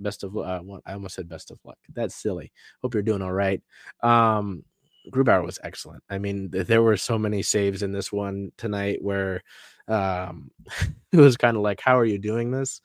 best 0.00 0.24
of 0.24 0.36
uh, 0.36 0.60
I 0.86 0.92
almost 0.92 1.14
said 1.14 1.28
best 1.28 1.50
of 1.50 1.58
luck. 1.64 1.78
That's 1.94 2.14
silly. 2.14 2.52
Hope 2.82 2.94
you're 2.94 3.02
doing 3.02 3.22
all 3.22 3.32
right. 3.32 3.62
Um, 4.02 4.64
Grubauer 5.12 5.44
was 5.44 5.58
excellent. 5.62 6.02
I 6.10 6.18
mean, 6.18 6.50
there 6.50 6.82
were 6.82 6.96
so 6.96 7.18
many 7.18 7.42
saves 7.42 7.82
in 7.82 7.92
this 7.92 8.12
one 8.12 8.52
tonight 8.56 8.98
where 9.00 9.42
um, 9.88 10.50
it 11.12 11.16
was 11.16 11.36
kind 11.36 11.56
of 11.56 11.62
like, 11.62 11.80
how 11.80 11.98
are 11.98 12.04
you 12.04 12.18
doing 12.18 12.50
this? 12.50 12.80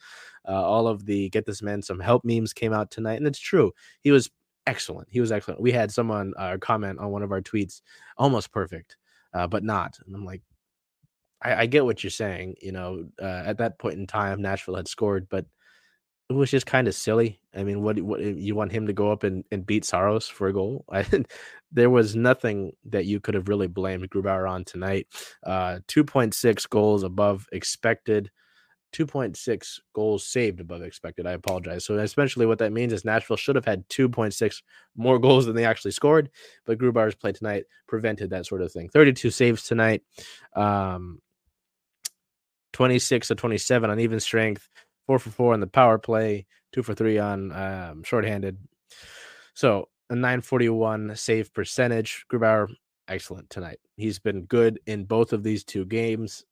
Uh, 0.48 0.64
all 0.64 0.88
of 0.88 1.06
the 1.06 1.30
get 1.30 1.46
this 1.46 1.64
man 1.64 1.82
some 1.82 2.00
help 2.00 2.24
memes 2.24 2.54
came 2.54 2.74
out 2.74 2.92
tonight, 2.92 3.16
and 3.16 3.26
it's 3.26 3.40
true. 3.40 3.72
He 4.02 4.12
was 4.12 4.30
excellent. 4.68 5.08
He 5.10 5.20
was 5.20 5.32
excellent. 5.32 5.60
We 5.60 5.72
had 5.72 5.92
someone 5.92 6.34
uh, 6.38 6.58
comment 6.62 7.00
on 7.00 7.10
one 7.10 7.24
of 7.24 7.32
our 7.32 7.42
tweets, 7.42 7.82
almost 8.18 8.52
perfect 8.52 8.98
uh, 9.36 9.48
but 9.48 9.64
not. 9.64 10.00
And 10.06 10.16
I'm 10.16 10.26
like, 10.26 10.42
I, 11.44 11.56
I 11.56 11.66
get 11.66 11.86
what 11.86 12.04
you're 12.04 12.12
saying. 12.12 12.56
You 12.62 12.72
know, 12.72 13.06
uh, 13.22 13.44
at 13.46 13.58
that 13.60 13.78
point 13.78 14.00
in 14.00 14.08
time, 14.08 14.42
Nashville 14.42 14.78
had 14.78 14.88
scored, 14.88 15.28
but 15.30 15.46
it 16.30 16.34
was 16.34 16.50
just 16.50 16.66
kind 16.66 16.88
of 16.88 16.96
silly. 16.96 17.40
I 17.56 17.64
mean, 17.64 17.84
what 17.84 18.00
what 18.02 18.22
you 18.22 18.56
want 18.56 18.72
him 18.72 18.88
to 18.88 18.94
go 18.94 19.12
up 19.12 19.24
and, 19.24 19.44
and 19.52 19.66
beat 19.66 19.86
Saros 19.86 20.28
for 20.28 20.48
a 20.48 20.54
goal? 20.54 20.86
There 21.72 21.90
was 21.90 22.16
nothing 22.16 22.72
that 22.86 23.06
you 23.06 23.20
could 23.20 23.34
have 23.34 23.50
really 23.50 23.68
blamed 23.68 24.10
Grubauer 24.10 24.50
on 24.50 24.64
tonight. 24.64 25.08
Uh, 25.46 25.80
2.6 25.90 26.70
goals 26.70 27.04
above 27.04 27.48
expected. 27.52 28.32
2.6 28.94 29.80
goals 29.94 30.26
saved 30.26 30.60
above 30.60 30.82
expected. 30.82 31.28
I 31.28 31.34
apologize. 31.34 31.86
So 31.86 31.98
essentially, 31.98 32.46
what 32.46 32.60
that 32.60 32.72
means 32.72 32.94
is 32.94 33.04
Nashville 33.04 33.38
should 33.38 33.56
have 33.56 33.66
had 33.66 33.88
2.6 33.90 34.62
more 34.96 35.20
goals 35.20 35.46
than 35.46 35.56
they 35.56 35.66
actually 35.66 35.92
scored, 35.92 36.30
but 36.66 36.78
Grubauer's 36.78 37.16
play 37.16 37.32
tonight 37.32 37.66
prevented 37.88 38.30
that 38.30 38.46
sort 38.46 38.62
of 38.62 38.72
thing. 38.72 38.90
32 38.90 39.32
saves 39.32 39.64
tonight, 39.64 40.02
um, 40.56 41.20
26 42.74 43.30
to 43.30 43.36
27 43.36 43.90
on 43.90 44.00
even 44.00 44.20
strength, 44.20 44.70
four 45.06 45.20
for 45.20 45.30
four 45.30 45.54
on 45.54 45.60
the 45.60 45.68
power 45.68 45.98
play, 45.98 46.46
two 46.72 46.84
for 46.84 46.94
three 46.94 47.18
on 47.18 47.52
um, 47.52 48.04
shorthanded. 48.04 48.58
So 49.54 49.90
a 50.10 50.16
941 50.16 51.16
save 51.16 51.54
percentage. 51.54 52.26
Grubauer, 52.32 52.68
excellent 53.08 53.50
tonight. 53.50 53.80
He's 53.98 54.20
been 54.20 54.44
good 54.44 54.80
in 54.86 55.06
both 55.06 55.34
of 55.34 55.44
these 55.44 55.64
two 55.64 55.86
games 55.86 56.46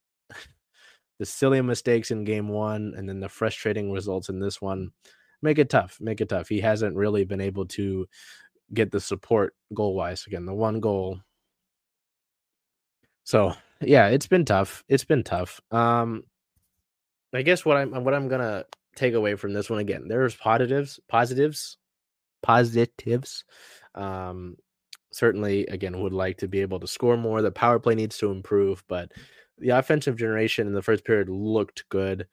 the 1.24 1.28
silly 1.28 1.62
mistakes 1.62 2.12
in 2.12 2.26
game 2.26 2.50
one 2.50 2.94
and 2.98 3.08
then 3.08 3.22
the 3.22 3.30
frustrating 3.30 3.90
results 3.94 4.28
in 4.28 4.42
this 4.42 4.62
one 4.62 4.92
make 5.42 5.58
it 5.58 5.70
tough. 5.70 5.98
Make 6.02 6.20
it 6.20 6.28
tough. 6.28 6.50
He 6.50 6.60
hasn't 6.60 6.98
really 6.98 7.24
been 7.24 7.40
able 7.40 7.66
to 7.68 8.08
get 8.74 8.92
the 8.92 9.00
support 9.00 9.56
goal 9.74 9.96
wise. 9.96 10.26
Again, 10.28 10.46
the 10.46 10.54
one 10.54 10.82
goal. 10.82 11.22
So 13.24 13.54
yeah, 13.80 14.08
it's 14.08 14.28
been 14.28 14.44
tough. 14.44 14.84
It's 14.90 15.06
been 15.06 15.24
tough. 15.24 15.62
Um, 15.72 16.24
I 17.34 17.42
guess 17.42 17.64
what 17.64 17.78
I'm 17.78 18.04
what 18.04 18.14
I'm 18.14 18.28
gonna 18.28 18.66
take 18.98 19.14
away 19.14 19.36
from 19.36 19.54
this 19.54 19.70
one 19.70 19.80
again. 19.80 20.10
There's 20.10 20.36
positives, 20.36 21.00
positives, 21.08 21.78
positives. 22.42 23.46
Um, 23.96 24.58
certainly, 25.14 25.68
again, 25.68 26.02
would 26.02 26.12
like 26.12 26.40
to 26.40 26.50
be 26.50 26.60
able 26.60 26.82
to 26.82 26.88
score 26.88 27.16
more. 27.16 27.42
The 27.42 27.50
power 27.50 27.80
play 27.80 27.96
needs 27.96 28.18
to 28.18 28.30
improve, 28.30 28.84
but 28.90 29.14
the 29.58 29.70
offensive 29.70 30.18
generation 30.18 30.68
in 30.68 30.74
the 30.74 30.82
first 30.82 31.06
period 31.06 31.30
looked 31.30 31.88
good. 31.90 32.28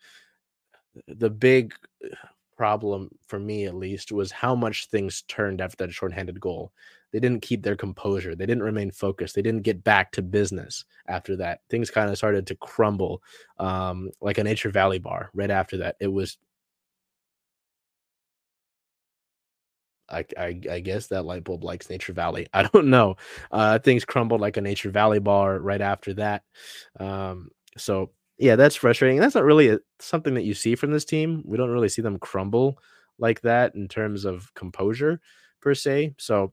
The 1.07 1.31
big 1.31 1.75
uh, 2.05 2.15
problem 2.57 3.11
for 3.27 3.39
me, 3.39 3.65
at 3.65 3.75
least, 3.75 4.13
was 4.13 4.31
how 4.31 4.55
much 4.55 4.89
things 4.89 5.23
turned 5.29 5.61
after 5.61 5.77
that 5.79 5.93
shorthanded 5.93 6.41
goal. 6.41 6.73
They 7.13 7.21
didn't 7.21 7.43
keep 7.43 7.63
their 7.63 7.77
composure. 7.77 8.35
They 8.35 8.47
didn't 8.47 8.63
remain 8.63 8.91
focused. 8.91 9.35
They 9.35 9.43
didn't 9.43 9.63
get 9.63 9.83
back 9.83 10.13
to 10.13 10.23
business 10.23 10.85
after 11.09 11.37
that. 11.37 11.61
Things 11.69 11.91
kind 11.91 12.11
of 12.11 12.17
started 12.17 12.47
to 12.49 12.55
crumble 12.57 13.23
um, 13.59 14.11
like 14.21 14.39
a 14.39 14.45
Nature 14.45 14.71
Valley 14.71 14.99
bar 14.99 15.31
right 15.35 15.51
after 15.51 15.79
that. 15.79 15.97
It 16.01 16.09
was 16.09 16.39
I, 20.11 20.25
I, 20.37 20.61
I 20.71 20.81
guess 20.81 21.09
that 21.09 21.25
light 21.25 21.45
bulb 21.45 21.65
likes 21.65 21.91
Nature 21.91 22.13
Valley. 22.13 22.47
I 22.55 22.65
don't 22.65 22.89
know. 22.89 23.17
Uh, 23.51 23.79
things 23.79 24.05
crumbled 24.05 24.41
like 24.41 24.57
a 24.57 24.61
Nature 24.61 24.91
Valley 24.91 25.21
bar 25.21 25.59
right 25.59 25.81
after 25.81 26.15
that. 26.15 26.43
Um, 26.99 27.51
so 27.77 28.11
yeah, 28.39 28.57
that's 28.57 28.77
frustrating. 28.77 29.21
That's 29.21 29.35
not 29.35 29.45
really 29.45 29.69
a, 29.69 29.79
something 29.99 30.35
that 30.35 30.45
you 30.45 30.55
see 30.55 30.75
from 30.75 30.93
this 30.93 31.05
team. 31.05 31.43
We 31.45 31.57
don't 31.57 31.71
really 31.71 31.89
see 31.89 32.03
them 32.03 32.19
crumble 32.19 32.79
like 33.19 33.43
that 33.43 33.75
in 33.75 33.87
terms 33.87 34.25
of 34.25 34.53
composure 34.55 35.21
per 35.61 35.75
se. 35.75 36.15
So 36.19 36.53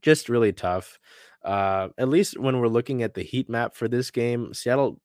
just 0.00 0.28
really 0.28 0.52
tough. 0.52 0.98
Uh, 1.44 1.88
at 1.98 2.08
least 2.08 2.38
when 2.38 2.58
we're 2.58 2.68
looking 2.68 3.02
at 3.02 3.14
the 3.14 3.22
heat 3.22 3.50
map 3.50 3.74
for 3.74 3.86
this 3.86 4.10
game, 4.10 4.54
Seattle 4.54 5.00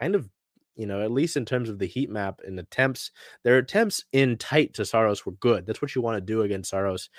kind 0.00 0.14
of 0.14 0.28
you 0.78 0.86
know, 0.86 1.02
at 1.02 1.10
least 1.10 1.36
in 1.36 1.44
terms 1.44 1.68
of 1.68 1.78
the 1.80 1.86
heat 1.86 2.08
map 2.08 2.40
and 2.46 2.58
attempts, 2.58 3.10
their 3.42 3.58
attempts 3.58 4.04
in 4.12 4.36
tight 4.38 4.74
to 4.74 4.84
Saros 4.84 5.26
were 5.26 5.32
good. 5.32 5.66
That's 5.66 5.82
what 5.82 5.94
you 5.94 6.00
want 6.00 6.16
to 6.16 6.20
do 6.20 6.42
against 6.42 6.70
Saros. 6.70 7.10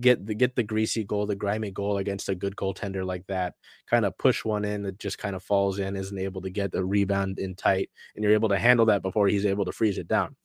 Get 0.00 0.24
the 0.24 0.34
get 0.34 0.54
the 0.54 0.62
greasy 0.62 1.02
goal, 1.02 1.26
the 1.26 1.34
grimy 1.34 1.72
goal 1.72 1.98
against 1.98 2.28
a 2.28 2.36
good 2.36 2.54
goaltender 2.54 3.04
like 3.04 3.26
that. 3.26 3.54
Kind 3.90 4.04
of 4.06 4.16
push 4.18 4.44
one 4.44 4.64
in 4.64 4.82
that 4.84 5.00
just 5.00 5.18
kind 5.18 5.34
of 5.34 5.42
falls 5.42 5.80
in, 5.80 5.96
isn't 5.96 6.18
able 6.18 6.40
to 6.42 6.50
get 6.50 6.70
the 6.70 6.84
rebound 6.84 7.40
in 7.40 7.56
tight, 7.56 7.90
and 8.14 8.22
you're 8.22 8.32
able 8.34 8.50
to 8.50 8.58
handle 8.58 8.86
that 8.86 9.02
before 9.02 9.26
he's 9.26 9.44
able 9.46 9.64
to 9.64 9.72
freeze 9.72 9.98
it 9.98 10.06
down. 10.06 10.36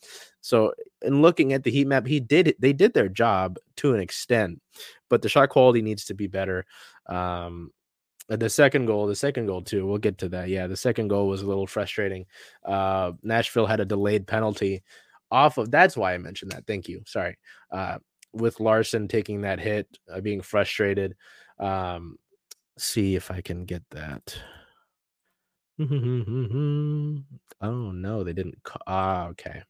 So, 0.41 0.73
in 1.03 1.21
looking 1.21 1.53
at 1.53 1.63
the 1.63 1.71
heat 1.71 1.87
map, 1.87 2.07
he 2.07 2.19
did 2.19 2.55
they 2.59 2.73
did 2.73 2.95
their 2.95 3.07
job 3.07 3.57
to 3.77 3.93
an 3.93 3.99
extent, 4.01 4.61
but 5.09 5.21
the 5.21 5.29
shot 5.29 5.49
quality 5.49 5.83
needs 5.83 6.05
to 6.05 6.15
be 6.15 6.27
better. 6.27 6.65
Um, 7.07 7.69
the 8.29 8.49
second 8.49 8.85
goal, 8.85 9.07
the 9.07 9.15
second 9.15 9.47
goal 9.47 9.61
too. 9.61 9.85
We'll 9.85 9.97
get 9.97 10.17
to 10.19 10.29
that. 10.29 10.49
Yeah, 10.49 10.67
the 10.67 10.77
second 10.77 11.09
goal 11.09 11.27
was 11.27 11.41
a 11.41 11.47
little 11.47 11.67
frustrating. 11.67 12.25
Uh, 12.65 13.13
Nashville 13.21 13.65
had 13.65 13.79
a 13.79 13.85
delayed 13.85 14.27
penalty 14.27 14.83
off 15.31 15.57
of. 15.57 15.71
That's 15.71 15.97
why 15.97 16.13
I 16.13 16.17
mentioned 16.17 16.51
that. 16.51 16.65
Thank 16.65 16.87
you. 16.87 17.01
Sorry. 17.05 17.37
Uh, 17.71 17.97
with 18.33 18.59
Larsson 18.59 19.07
taking 19.07 19.41
that 19.41 19.59
hit, 19.59 19.87
uh, 20.11 20.21
being 20.21 20.41
frustrated. 20.41 21.15
Um, 21.59 22.17
see 22.77 23.15
if 23.15 23.29
I 23.29 23.41
can 23.41 23.65
get 23.65 23.83
that. 23.91 24.35
oh 25.79 25.85
no, 27.91 28.23
they 28.23 28.33
didn't. 28.33 28.57
Ah, 28.87 29.27
okay. 29.27 29.63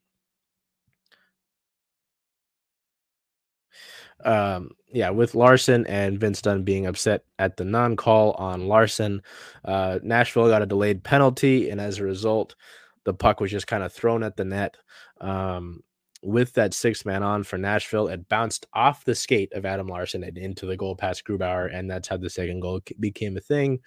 Um, 4.25 4.71
yeah, 4.91 5.09
with 5.09 5.35
Larsson 5.35 5.85
and 5.87 6.19
Vince 6.19 6.41
Dunn 6.41 6.63
being 6.63 6.85
upset 6.85 7.23
at 7.39 7.57
the 7.57 7.65
non 7.65 7.95
call 7.95 8.31
on 8.33 8.67
Larsson, 8.67 9.21
uh, 9.65 9.99
Nashville 10.03 10.49
got 10.49 10.61
a 10.61 10.67
delayed 10.67 11.03
penalty, 11.03 11.69
and 11.69 11.81
as 11.81 11.99
a 11.99 12.03
result, 12.03 12.55
the 13.03 13.13
puck 13.13 13.39
was 13.39 13.51
just 13.51 13.67
kind 13.67 13.83
of 13.83 13.91
thrown 13.91 14.23
at 14.23 14.37
the 14.37 14.45
net. 14.45 14.77
Um, 15.19 15.81
with 16.23 16.53
that 16.53 16.73
six 16.73 17.05
man 17.05 17.21
on 17.21 17.43
for 17.43 17.57
Nashville, 17.57 18.07
it 18.07 18.29
bounced 18.29 18.65
off 18.73 19.03
the 19.03 19.13
skate 19.13 19.51
of 19.53 19.65
Adam 19.65 19.87
Larsson 19.87 20.23
and 20.23 20.37
into 20.37 20.65
the 20.65 20.77
goal 20.77 20.95
past 20.95 21.25
Grubauer, 21.25 21.73
and 21.73 21.89
that's 21.89 22.07
how 22.07 22.17
the 22.17 22.29
second 22.29 22.61
goal 22.61 22.79
became 22.99 23.35
a 23.35 23.41
thing. 23.41 23.79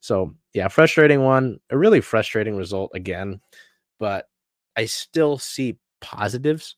So, 0.00 0.34
yeah, 0.52 0.68
frustrating 0.68 1.22
one, 1.22 1.58
a 1.70 1.78
really 1.78 2.00
frustrating 2.00 2.56
result 2.56 2.90
again, 2.94 3.40
but 4.00 4.26
I 4.76 4.86
still 4.86 5.38
see 5.38 5.78
positives 6.00 6.76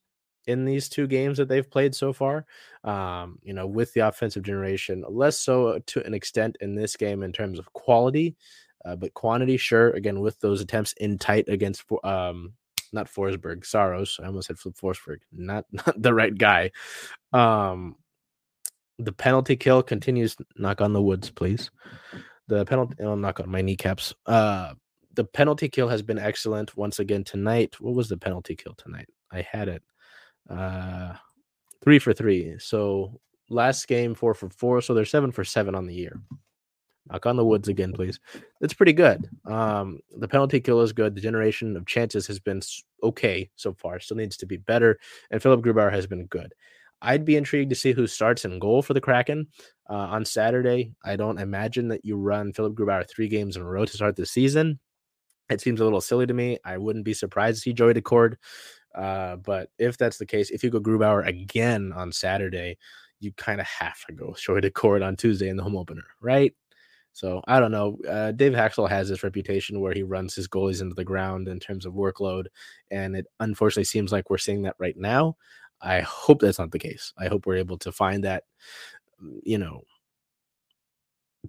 in 0.49 0.64
these 0.64 0.88
two 0.88 1.07
games 1.07 1.38
that 1.38 1.49
they've 1.49 1.71
played 1.71 1.95
so 1.95 2.12
far. 2.12 2.47
Um, 2.83 3.38
you 3.43 3.52
know, 3.52 3.67
with 3.67 3.93
the 3.93 4.00
offensive 4.00 4.43
generation, 4.43 5.05
less 5.09 5.38
so 5.38 5.78
to 5.78 6.05
an 6.05 6.14
extent 6.14 6.57
in 6.61 6.75
this 6.75 6.97
game 6.97 7.23
in 7.23 7.33
terms 7.33 7.59
of 7.59 7.73
quality, 7.75 8.37
uh, 8.85 8.97
but 8.97 9.14
quantity, 9.14 9.57
sure. 9.57 9.90
Again, 9.90 10.21
with 10.21 10.40
those 10.40 10.61
attempts 10.61 10.95
in 10.95 11.19
tight 11.19 11.49
against 11.49 11.85
um, 12.02 12.55
not 12.93 13.07
Forsberg, 13.07 13.67
Saros. 13.67 14.19
I 14.23 14.26
almost 14.26 14.49
said 14.49 14.59
Flip 14.59 14.75
Forsberg, 14.75 15.19
not 15.33 15.67
not 15.73 16.00
the 16.00 16.14
right 16.14 16.37
guy. 16.37 16.71
Um, 17.33 17.97
the 18.99 19.12
penalty 19.12 19.57
kill 19.57 19.83
continues. 19.83 20.37
Knock 20.57 20.81
on 20.81 20.93
the 20.93 21.02
woods, 21.02 21.31
please. 21.31 21.71
The 22.49 22.64
penalty. 22.64 22.97
I'll 23.02 23.17
knock 23.17 23.40
on 23.40 23.50
my 23.50 23.61
kneecaps. 23.61 24.14
Uh, 24.26 24.75
the 25.14 25.25
penalty 25.25 25.69
kill 25.69 25.88
has 25.88 26.02
been 26.02 26.19
excellent 26.19 26.76
once 26.76 26.99
again 26.99 27.25
tonight. 27.25 27.81
What 27.81 27.95
was 27.95 28.09
the 28.09 28.17
penalty 28.17 28.57
kill 28.57 28.75
tonight? 28.75 29.09
I 29.31 29.43
had 29.43 29.69
it. 29.69 29.83
Uh, 30.49 31.14
three 31.83 31.99
for 31.99 32.12
three. 32.12 32.57
So 32.59 33.21
last 33.50 33.87
game, 33.88 34.14
four 34.14 34.35
for 34.35 34.49
four. 34.50 34.81
So 34.81 34.95
they're 34.95 35.05
seven 35.05 35.31
for 35.31 35.45
seven 35.45 35.75
on 35.75 35.87
the 35.87 35.95
year. 35.95 36.21
Knock 37.11 37.26
on 37.26 37.37
the 37.37 37.45
woods 37.45 37.69
again, 37.69 37.93
please. 37.93 38.21
It's 38.61 38.75
pretty 38.75 38.93
good. 38.93 39.28
Um, 39.47 40.00
the 40.19 40.28
penalty 40.28 40.61
kill 40.61 40.83
is 40.83 40.93
good. 40.93 41.14
The 41.14 41.21
generation 41.21 41.76
of 41.76 41.87
chances 41.87 42.26
has 42.26 42.38
been 42.38 42.61
okay 43.02 43.49
so 43.57 43.73
far. 43.73 43.99
Still 43.99 44.19
needs 44.19 44.37
to 44.38 44.47
be 44.47 44.59
better. 44.59 44.99
And 45.31 45.43
Philipp 45.43 45.61
Grubauer 45.61 45.90
has 45.90 46.07
been 46.07 46.26
good. 46.26 46.52
I'd 47.00 47.25
be 47.25 47.37
intrigued 47.37 47.71
to 47.71 47.76
see 47.76 47.93
who 47.93 48.07
starts 48.07 48.45
in 48.45 48.59
goal 48.59 48.83
for 48.83 48.93
the 48.93 49.00
Kraken 49.00 49.47
uh, 49.88 49.95
on 49.95 50.25
Saturday. 50.25 50.93
I 51.05 51.17
don't 51.17 51.38
imagine 51.38 51.88
that 51.88 52.05
you 52.05 52.17
run 52.17 52.52
Philipp 52.52 52.75
Grubauer 52.75 53.09
three 53.09 53.28
games 53.28 53.57
in 53.57 53.62
a 53.62 53.67
row 53.67 53.85
to 53.85 53.93
start 53.93 54.17
the 54.17 54.26
season. 54.26 54.78
It 55.49 55.61
seems 55.61 55.81
a 55.81 55.85
little 55.85 56.00
silly 56.00 56.26
to 56.26 56.35
me. 56.35 56.59
I 56.64 56.76
wouldn't 56.76 57.05
be 57.05 57.14
surprised 57.14 57.59
to 57.59 57.61
see 57.62 57.73
Joey 57.73 57.95
Daccord 57.95 58.35
uh, 58.99 59.37
but 59.37 59.71
if 59.78 59.97
that's 59.97 60.19
the 60.19 60.26
case, 60.26 60.50
if 60.50 60.64
you 60.64 60.71
go 60.71 60.81
Grubauer 60.81 61.26
again 61.26 61.93
on 61.95 62.12
Saturday, 62.12 62.76
you 63.21 63.33
kind 63.33 63.61
of 63.61 63.67
have 63.67 64.05
to 64.07 64.12
go 64.12 64.35
Joey 64.38 64.61
Daccord 64.61 65.07
on 65.07 65.17
Tuesday 65.17 65.49
in 65.49 65.57
the 65.57 65.62
home 65.62 65.76
opener, 65.76 66.05
right? 66.21 66.52
So 67.12 67.40
I 67.47 67.61
don't 67.61 67.73
know. 67.73 67.99
Uh, 68.09 68.33
Dave 68.33 68.52
Hakstol 68.52 68.88
has 68.88 69.09
this 69.09 69.23
reputation 69.23 69.81
where 69.81 69.93
he 69.93 70.02
runs 70.02 70.35
his 70.35 70.49
goalies 70.49 70.83
into 70.83 70.95
the 70.95 71.05
ground 71.05 71.49
in 71.49 71.59
terms 71.59 71.87
of 71.87 71.95
workload, 71.95 72.47
and 72.90 73.17
it 73.17 73.26
unfortunately 73.40 73.85
seems 73.85 74.12
like 74.12 74.31
we're 74.31 74.38
seeing 74.38 74.62
that 74.62 74.76
right 74.78 74.97
now. 74.97 75.37
I 75.81 76.00
hope 76.00 76.40
that's 76.40 76.59
not 76.59 76.73
the 76.73 76.78
case. 76.78 77.12
I 77.19 77.28
hope 77.28 77.47
we're 77.47 77.57
able 77.57 77.78
to 77.78 77.93
find 77.93 78.25
that, 78.25 78.45
you 79.45 79.59
know, 79.59 79.83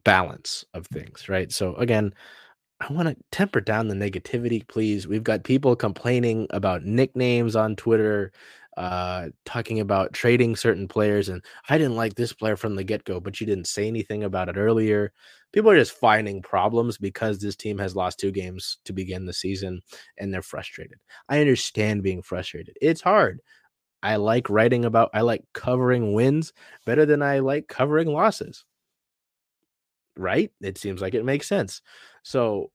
balance 0.03 0.65
of 0.73 0.85
things, 0.87 1.29
right? 1.29 1.51
So 1.51 1.75
again, 1.75 2.13
I 2.81 2.93
want 2.93 3.09
to 3.09 3.17
temper 3.31 3.59
down 3.61 3.87
the 3.89 3.95
negativity, 3.95 4.65
please. 4.67 5.07
We've 5.07 5.23
got 5.23 5.43
people 5.43 5.75
complaining 5.75 6.47
about 6.51 6.83
nicknames 6.85 7.55
on 7.55 7.75
Twitter. 7.75 8.31
uh, 8.77 9.27
talking 9.43 9.81
about 9.81 10.13
trading 10.13 10.55
certain 10.55 10.87
players. 10.87 11.27
And 11.27 11.43
I 11.67 11.77
didn't 11.77 11.97
like 11.97 12.15
this 12.15 12.31
player 12.31 12.55
from 12.55 12.75
the 12.75 12.83
get 12.85 13.03
go, 13.03 13.19
but 13.19 13.41
you 13.41 13.45
didn't 13.47 13.67
say 13.67 13.87
anything 13.89 14.23
about 14.23 14.47
it 14.47 14.55
earlier. 14.55 15.11
People 15.51 15.69
are 15.71 15.77
just 15.77 15.91
finding 15.99 16.41
problems 16.41 16.97
because 16.97 17.39
this 17.39 17.57
team 17.57 17.77
has 17.79 17.93
lost 17.97 18.19
two 18.19 18.31
games 18.31 18.77
to 18.85 18.93
begin 18.93 19.25
the 19.25 19.33
season 19.33 19.81
and 20.17 20.33
they're 20.33 20.41
frustrated. 20.41 20.99
I 21.27 21.41
understand 21.41 22.03
being 22.03 22.21
frustrated. 22.21 22.77
It's 22.81 23.01
hard. 23.01 23.41
I 24.03 24.17
like 24.17 24.49
writing 24.49 24.85
about, 24.85 25.11
I 25.13 25.21
like 25.21 25.43
covering 25.53 26.13
wins 26.13 26.53
better 26.85 27.05
than 27.05 27.21
I 27.23 27.39
like 27.39 27.67
covering 27.69 28.09
losses. 28.09 28.65
Right? 30.19 30.51
It 30.61 30.77
seems 30.77 31.01
like 31.01 31.13
it 31.13 31.25
makes 31.25 31.47
sense. 31.47 31.81
So 32.23 32.71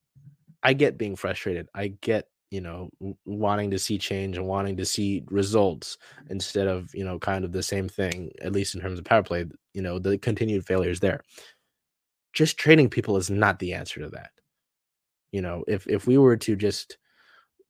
I 0.63 0.73
get 0.73 0.99
being 0.99 1.17
frustrated. 1.17 1.69
I 1.75 1.89
get 2.01 2.29
you 2.51 2.61
know 2.61 2.89
wanting 3.25 3.71
to 3.73 3.79
see 3.81 3.99
change 3.99 4.37
and 4.37 4.47
wanting 4.47 4.77
to 4.77 4.85
see 4.85 5.25
results 5.27 5.99
instead 6.31 6.69
of 6.69 6.95
you 6.95 7.05
know 7.05 7.19
kind 7.19 7.45
of 7.45 7.51
the 7.51 7.63
same 7.63 7.89
thing 7.89 8.31
at 8.43 8.53
least 8.53 8.77
in 8.77 8.81
terms 8.81 8.99
of 8.99 9.05
power 9.05 9.25
play 9.25 9.45
you 9.73 9.83
know 9.83 9.99
the 9.99 10.17
continued 10.19 10.65
failures 10.65 11.01
there 11.01 11.21
just 12.33 12.57
trading 12.57 12.89
people 12.89 13.17
is 13.17 13.29
not 13.29 13.59
the 13.59 13.73
answer 13.73 13.99
to 13.99 14.09
that 14.09 14.31
you 15.33 15.43
know 15.43 15.65
if 15.67 15.85
if 15.89 16.07
we 16.07 16.17
were 16.17 16.37
to 16.37 16.55
just 16.55 16.99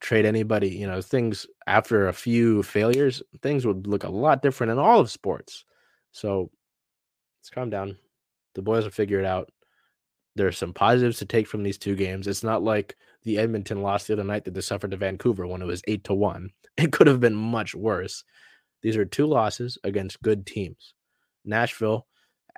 trade 0.00 0.26
anybody 0.26 0.69
you 0.69 0.87
know 0.87 1.00
things 1.00 1.47
after 1.66 2.09
a 2.09 2.12
few 2.12 2.62
failures 2.62 3.23
things 3.40 3.64
would 3.64 3.87
look 3.87 4.04
a 4.04 4.09
lot 4.11 4.43
different 4.43 4.71
in 4.71 4.78
all 4.78 5.00
of 5.00 5.11
sports 5.11 5.64
so 6.12 6.50
let's 7.40 7.49
calm 7.49 7.71
down 7.71 7.97
the 8.54 8.61
boys 8.61 8.85
will 8.85 8.90
figure 8.90 9.19
it 9.19 9.25
out 9.25 9.50
there's 10.37 10.59
some 10.59 10.73
positives 10.73 11.19
to 11.19 11.26
take 11.26 11.47
from 11.47 11.62
these 11.62 11.79
two 11.79 11.95
games. 11.95 12.26
It's 12.26 12.43
not 12.43 12.62
like 12.62 12.97
the 13.23 13.38
Edmonton 13.38 13.83
lost 13.83 14.07
the 14.07 14.14
other 14.14 14.25
night 14.25 14.45
that 14.45 14.55
they 14.55 14.61
suffered 14.61 14.91
to 14.91 14.97
Vancouver 14.97 15.47
when 15.47 15.62
it 15.62 15.67
was 15.67 15.83
eight 15.87 16.05
to 16.05 16.14
one. 16.14 16.50
It 16.76 16.91
could 16.91 17.07
have 17.07 17.21
been 17.21 17.37
much 17.37 17.73
worse. 17.73 18.25
These 18.83 18.97
are 18.97 19.05
two 19.05 19.26
losses 19.26 19.79
against 19.85 20.21
good 20.23 20.45
teams. 20.45 20.93
Nashville 21.45 22.09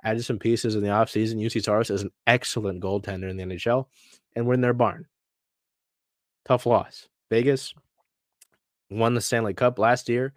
added 0.03 0.25
some 0.25 0.39
pieces 0.39 0.73
in 0.73 0.81
the 0.81 0.89
offseason. 0.89 1.35
Juuse 1.35 1.63
Saros 1.63 1.91
is 1.91 2.01
an 2.01 2.09
excellent 2.25 2.81
goaltender 2.81 3.29
in 3.29 3.37
the 3.37 3.43
NHL, 3.43 3.85
and 4.35 4.47
we're 4.47 4.55
in 4.55 4.61
their 4.61 4.73
barn. 4.73 5.05
Tough 6.45 6.65
loss. 6.65 7.07
Vegas 7.29 7.75
won 8.89 9.13
the 9.13 9.21
Stanley 9.21 9.53
Cup 9.53 9.77
last 9.77 10.09
year. 10.09 10.33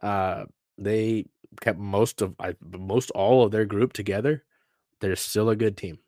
Uh, 0.00 0.44
they 0.78 1.26
kept 1.60 1.80
most 1.80 2.22
of 2.22 2.36
most 2.62 3.10
all 3.10 3.42
of 3.42 3.50
their 3.50 3.64
group 3.64 3.94
together. 3.94 4.44
They're 5.00 5.16
still 5.16 5.50
a 5.50 5.56
good 5.56 5.76
team 5.76 5.98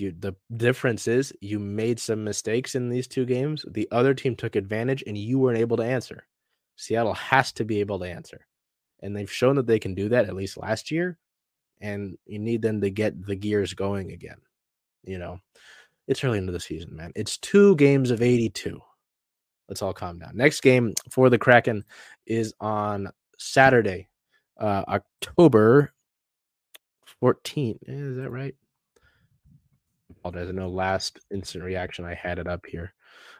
you 0.00 0.14
the 0.18 0.34
difference 0.56 1.08
is 1.08 1.32
you 1.40 1.58
made 1.58 2.00
some 2.00 2.24
mistakes 2.24 2.74
in 2.74 2.88
these 2.88 3.06
two 3.06 3.24
games. 3.24 3.64
The 3.68 3.88
other 3.90 4.14
team 4.14 4.36
took 4.36 4.56
advantage 4.56 5.04
and 5.06 5.16
you 5.16 5.38
weren't 5.38 5.58
able 5.58 5.76
to 5.78 5.84
answer. 5.84 6.26
Seattle 6.76 7.14
has 7.14 7.52
to 7.52 7.64
be 7.64 7.80
able 7.80 7.98
to 8.00 8.06
answer. 8.10 8.46
And 9.00 9.14
they've 9.14 9.30
shown 9.30 9.56
that 9.56 9.66
they 9.66 9.78
can 9.78 9.94
do 9.94 10.08
that 10.10 10.26
at 10.26 10.34
least 10.34 10.56
last 10.56 10.90
year. 10.90 11.18
And 11.80 12.16
you 12.26 12.38
need 12.38 12.62
them 12.62 12.80
to 12.80 12.90
get 12.90 13.26
the 13.26 13.36
gears 13.36 13.74
going 13.74 14.12
again. 14.12 14.38
You 15.04 15.18
know, 15.18 15.40
it's 16.08 16.24
early 16.24 16.38
into 16.38 16.52
the 16.52 16.60
season, 16.60 16.96
man. 16.96 17.12
It's 17.14 17.36
two 17.36 17.76
games 17.76 18.10
of 18.10 18.22
82. 18.22 18.80
Let's 19.68 19.82
all 19.82 19.92
calm 19.92 20.18
down. 20.18 20.36
Next 20.36 20.60
game 20.60 20.94
for 21.10 21.30
the 21.30 21.38
Kraken 21.38 21.84
is 22.26 22.54
on 22.60 23.10
Saturday, 23.38 24.08
uh, 24.58 24.84
October 24.88 25.92
14th. 27.22 27.78
Is 27.86 28.16
that 28.16 28.30
right? 28.30 28.54
Apologize. 30.24 30.48
I 30.48 30.52
know 30.52 30.68
last 30.68 31.20
instant 31.32 31.64
reaction 31.64 32.04
I 32.04 32.14
had 32.14 32.38
it 32.38 32.46
up 32.46 32.64
here. 32.66 32.94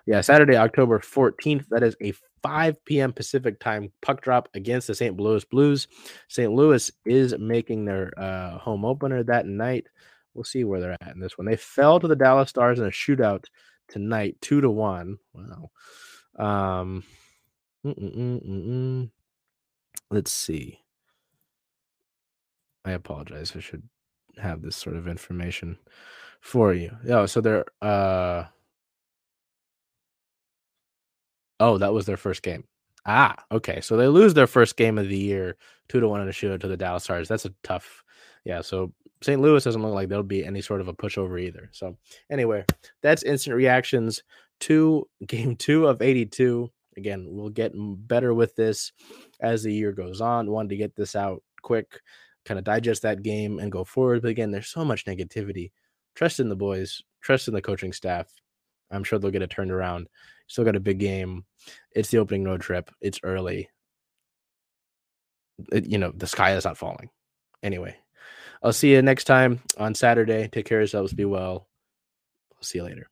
Yeah, 0.06 0.20
Saturday, 0.20 0.56
October 0.56 0.98
14th. 0.98 1.66
That 1.70 1.82
is 1.82 1.96
a 2.02 2.12
5 2.42 2.84
p.m. 2.84 3.12
Pacific 3.12 3.58
time 3.58 3.90
puck 4.02 4.20
drop 4.20 4.48
against 4.54 4.86
the 4.86 4.94
St. 4.94 5.18
Louis 5.18 5.44
Blues. 5.44 5.88
St. 6.28 6.52
Louis 6.52 6.90
is 7.06 7.34
making 7.38 7.86
their 7.86 8.12
uh, 8.18 8.58
home 8.58 8.84
opener 8.84 9.22
that 9.22 9.46
night. 9.46 9.86
We'll 10.34 10.44
see 10.44 10.64
where 10.64 10.80
they're 10.80 10.96
at 11.00 11.14
in 11.14 11.20
this 11.20 11.38
one. 11.38 11.46
They 11.46 11.56
fell 11.56 12.00
to 12.00 12.08
the 12.08 12.16
Dallas 12.16 12.50
Stars 12.50 12.78
in 12.80 12.86
a 12.86 12.90
shootout 12.90 13.44
tonight, 13.88 14.36
two 14.42 14.60
to 14.60 14.68
one. 14.68 15.16
Wow. 15.32 15.70
Um, 16.36 17.04
let's 20.10 20.32
see. 20.32 20.80
I 22.84 22.90
apologize. 22.92 23.54
I 23.56 23.60
should 23.60 23.88
have 24.36 24.60
this 24.60 24.76
sort 24.76 24.96
of 24.96 25.08
information 25.08 25.78
for 26.44 26.74
you. 26.74 26.94
Yeah, 27.04 27.24
so 27.24 27.40
they're 27.40 27.64
uh 27.80 28.44
Oh, 31.58 31.78
that 31.78 31.94
was 31.94 32.04
their 32.04 32.18
first 32.18 32.42
game. 32.42 32.64
Ah, 33.06 33.36
okay. 33.50 33.80
So 33.80 33.96
they 33.96 34.08
lose 34.08 34.34
their 34.34 34.46
first 34.46 34.76
game 34.76 34.98
of 34.98 35.08
the 35.08 35.16
year, 35.16 35.56
two 35.88 36.00
to 36.00 36.08
one 36.08 36.20
in 36.20 36.28
a 36.28 36.32
shootout 36.32 36.60
to 36.60 36.68
the 36.68 36.76
Dallas 36.76 37.04
Stars. 37.04 37.28
That's 37.28 37.46
a 37.46 37.54
tough, 37.62 38.02
yeah. 38.44 38.60
So 38.60 38.92
St. 39.22 39.40
Louis 39.40 39.64
doesn't 39.64 39.80
look 39.82 39.94
like 39.94 40.08
there'll 40.08 40.24
be 40.24 40.44
any 40.44 40.60
sort 40.60 40.80
of 40.82 40.88
a 40.88 40.92
pushover 40.94 41.40
either. 41.40 41.70
So 41.72 41.96
anyway, 42.30 42.64
that's 43.02 43.22
instant 43.22 43.56
reactions 43.56 44.22
to 44.60 45.08
game 45.26 45.56
two 45.56 45.86
of 45.86 46.02
82. 46.02 46.70
Again, 46.98 47.26
we'll 47.30 47.50
get 47.50 47.72
better 47.74 48.34
with 48.34 48.54
this 48.54 48.92
as 49.40 49.62
the 49.62 49.72
year 49.72 49.92
goes 49.92 50.20
on. 50.20 50.50
Wanted 50.50 50.70
to 50.70 50.76
get 50.76 50.94
this 50.94 51.16
out 51.16 51.42
quick, 51.62 52.00
kind 52.44 52.58
of 52.58 52.64
digest 52.64 53.02
that 53.02 53.22
game 53.22 53.58
and 53.58 53.72
go 53.72 53.84
forward. 53.84 54.22
But 54.22 54.28
again, 54.28 54.50
there's 54.50 54.68
so 54.68 54.84
much 54.84 55.06
negativity 55.06 55.70
trust 56.14 56.40
in 56.40 56.48
the 56.48 56.56
boys, 56.56 57.02
trust 57.20 57.48
in 57.48 57.54
the 57.54 57.62
coaching 57.62 57.92
staff. 57.92 58.28
I'm 58.90 59.04
sure 59.04 59.18
they'll 59.18 59.30
get 59.30 59.42
it 59.42 59.50
turned 59.50 59.72
around. 59.72 60.08
Still 60.46 60.64
got 60.64 60.76
a 60.76 60.80
big 60.80 60.98
game. 60.98 61.44
It's 61.92 62.10
the 62.10 62.18
opening 62.18 62.44
road 62.44 62.60
trip. 62.60 62.90
It's 63.00 63.20
early. 63.22 63.68
It, 65.72 65.86
you 65.86 65.98
know, 65.98 66.12
the 66.14 66.26
sky 66.26 66.54
is 66.54 66.64
not 66.64 66.76
falling. 66.78 67.10
Anyway, 67.62 67.96
I'll 68.62 68.72
see 68.72 68.92
you 68.92 69.02
next 69.02 69.24
time 69.24 69.60
on 69.78 69.94
Saturday. 69.94 70.48
Take 70.48 70.66
care 70.66 70.78
of 70.78 70.82
yourselves. 70.82 71.12
Be 71.12 71.24
well. 71.24 71.68
I'll 72.56 72.62
see 72.62 72.78
you 72.78 72.84
later. 72.84 73.08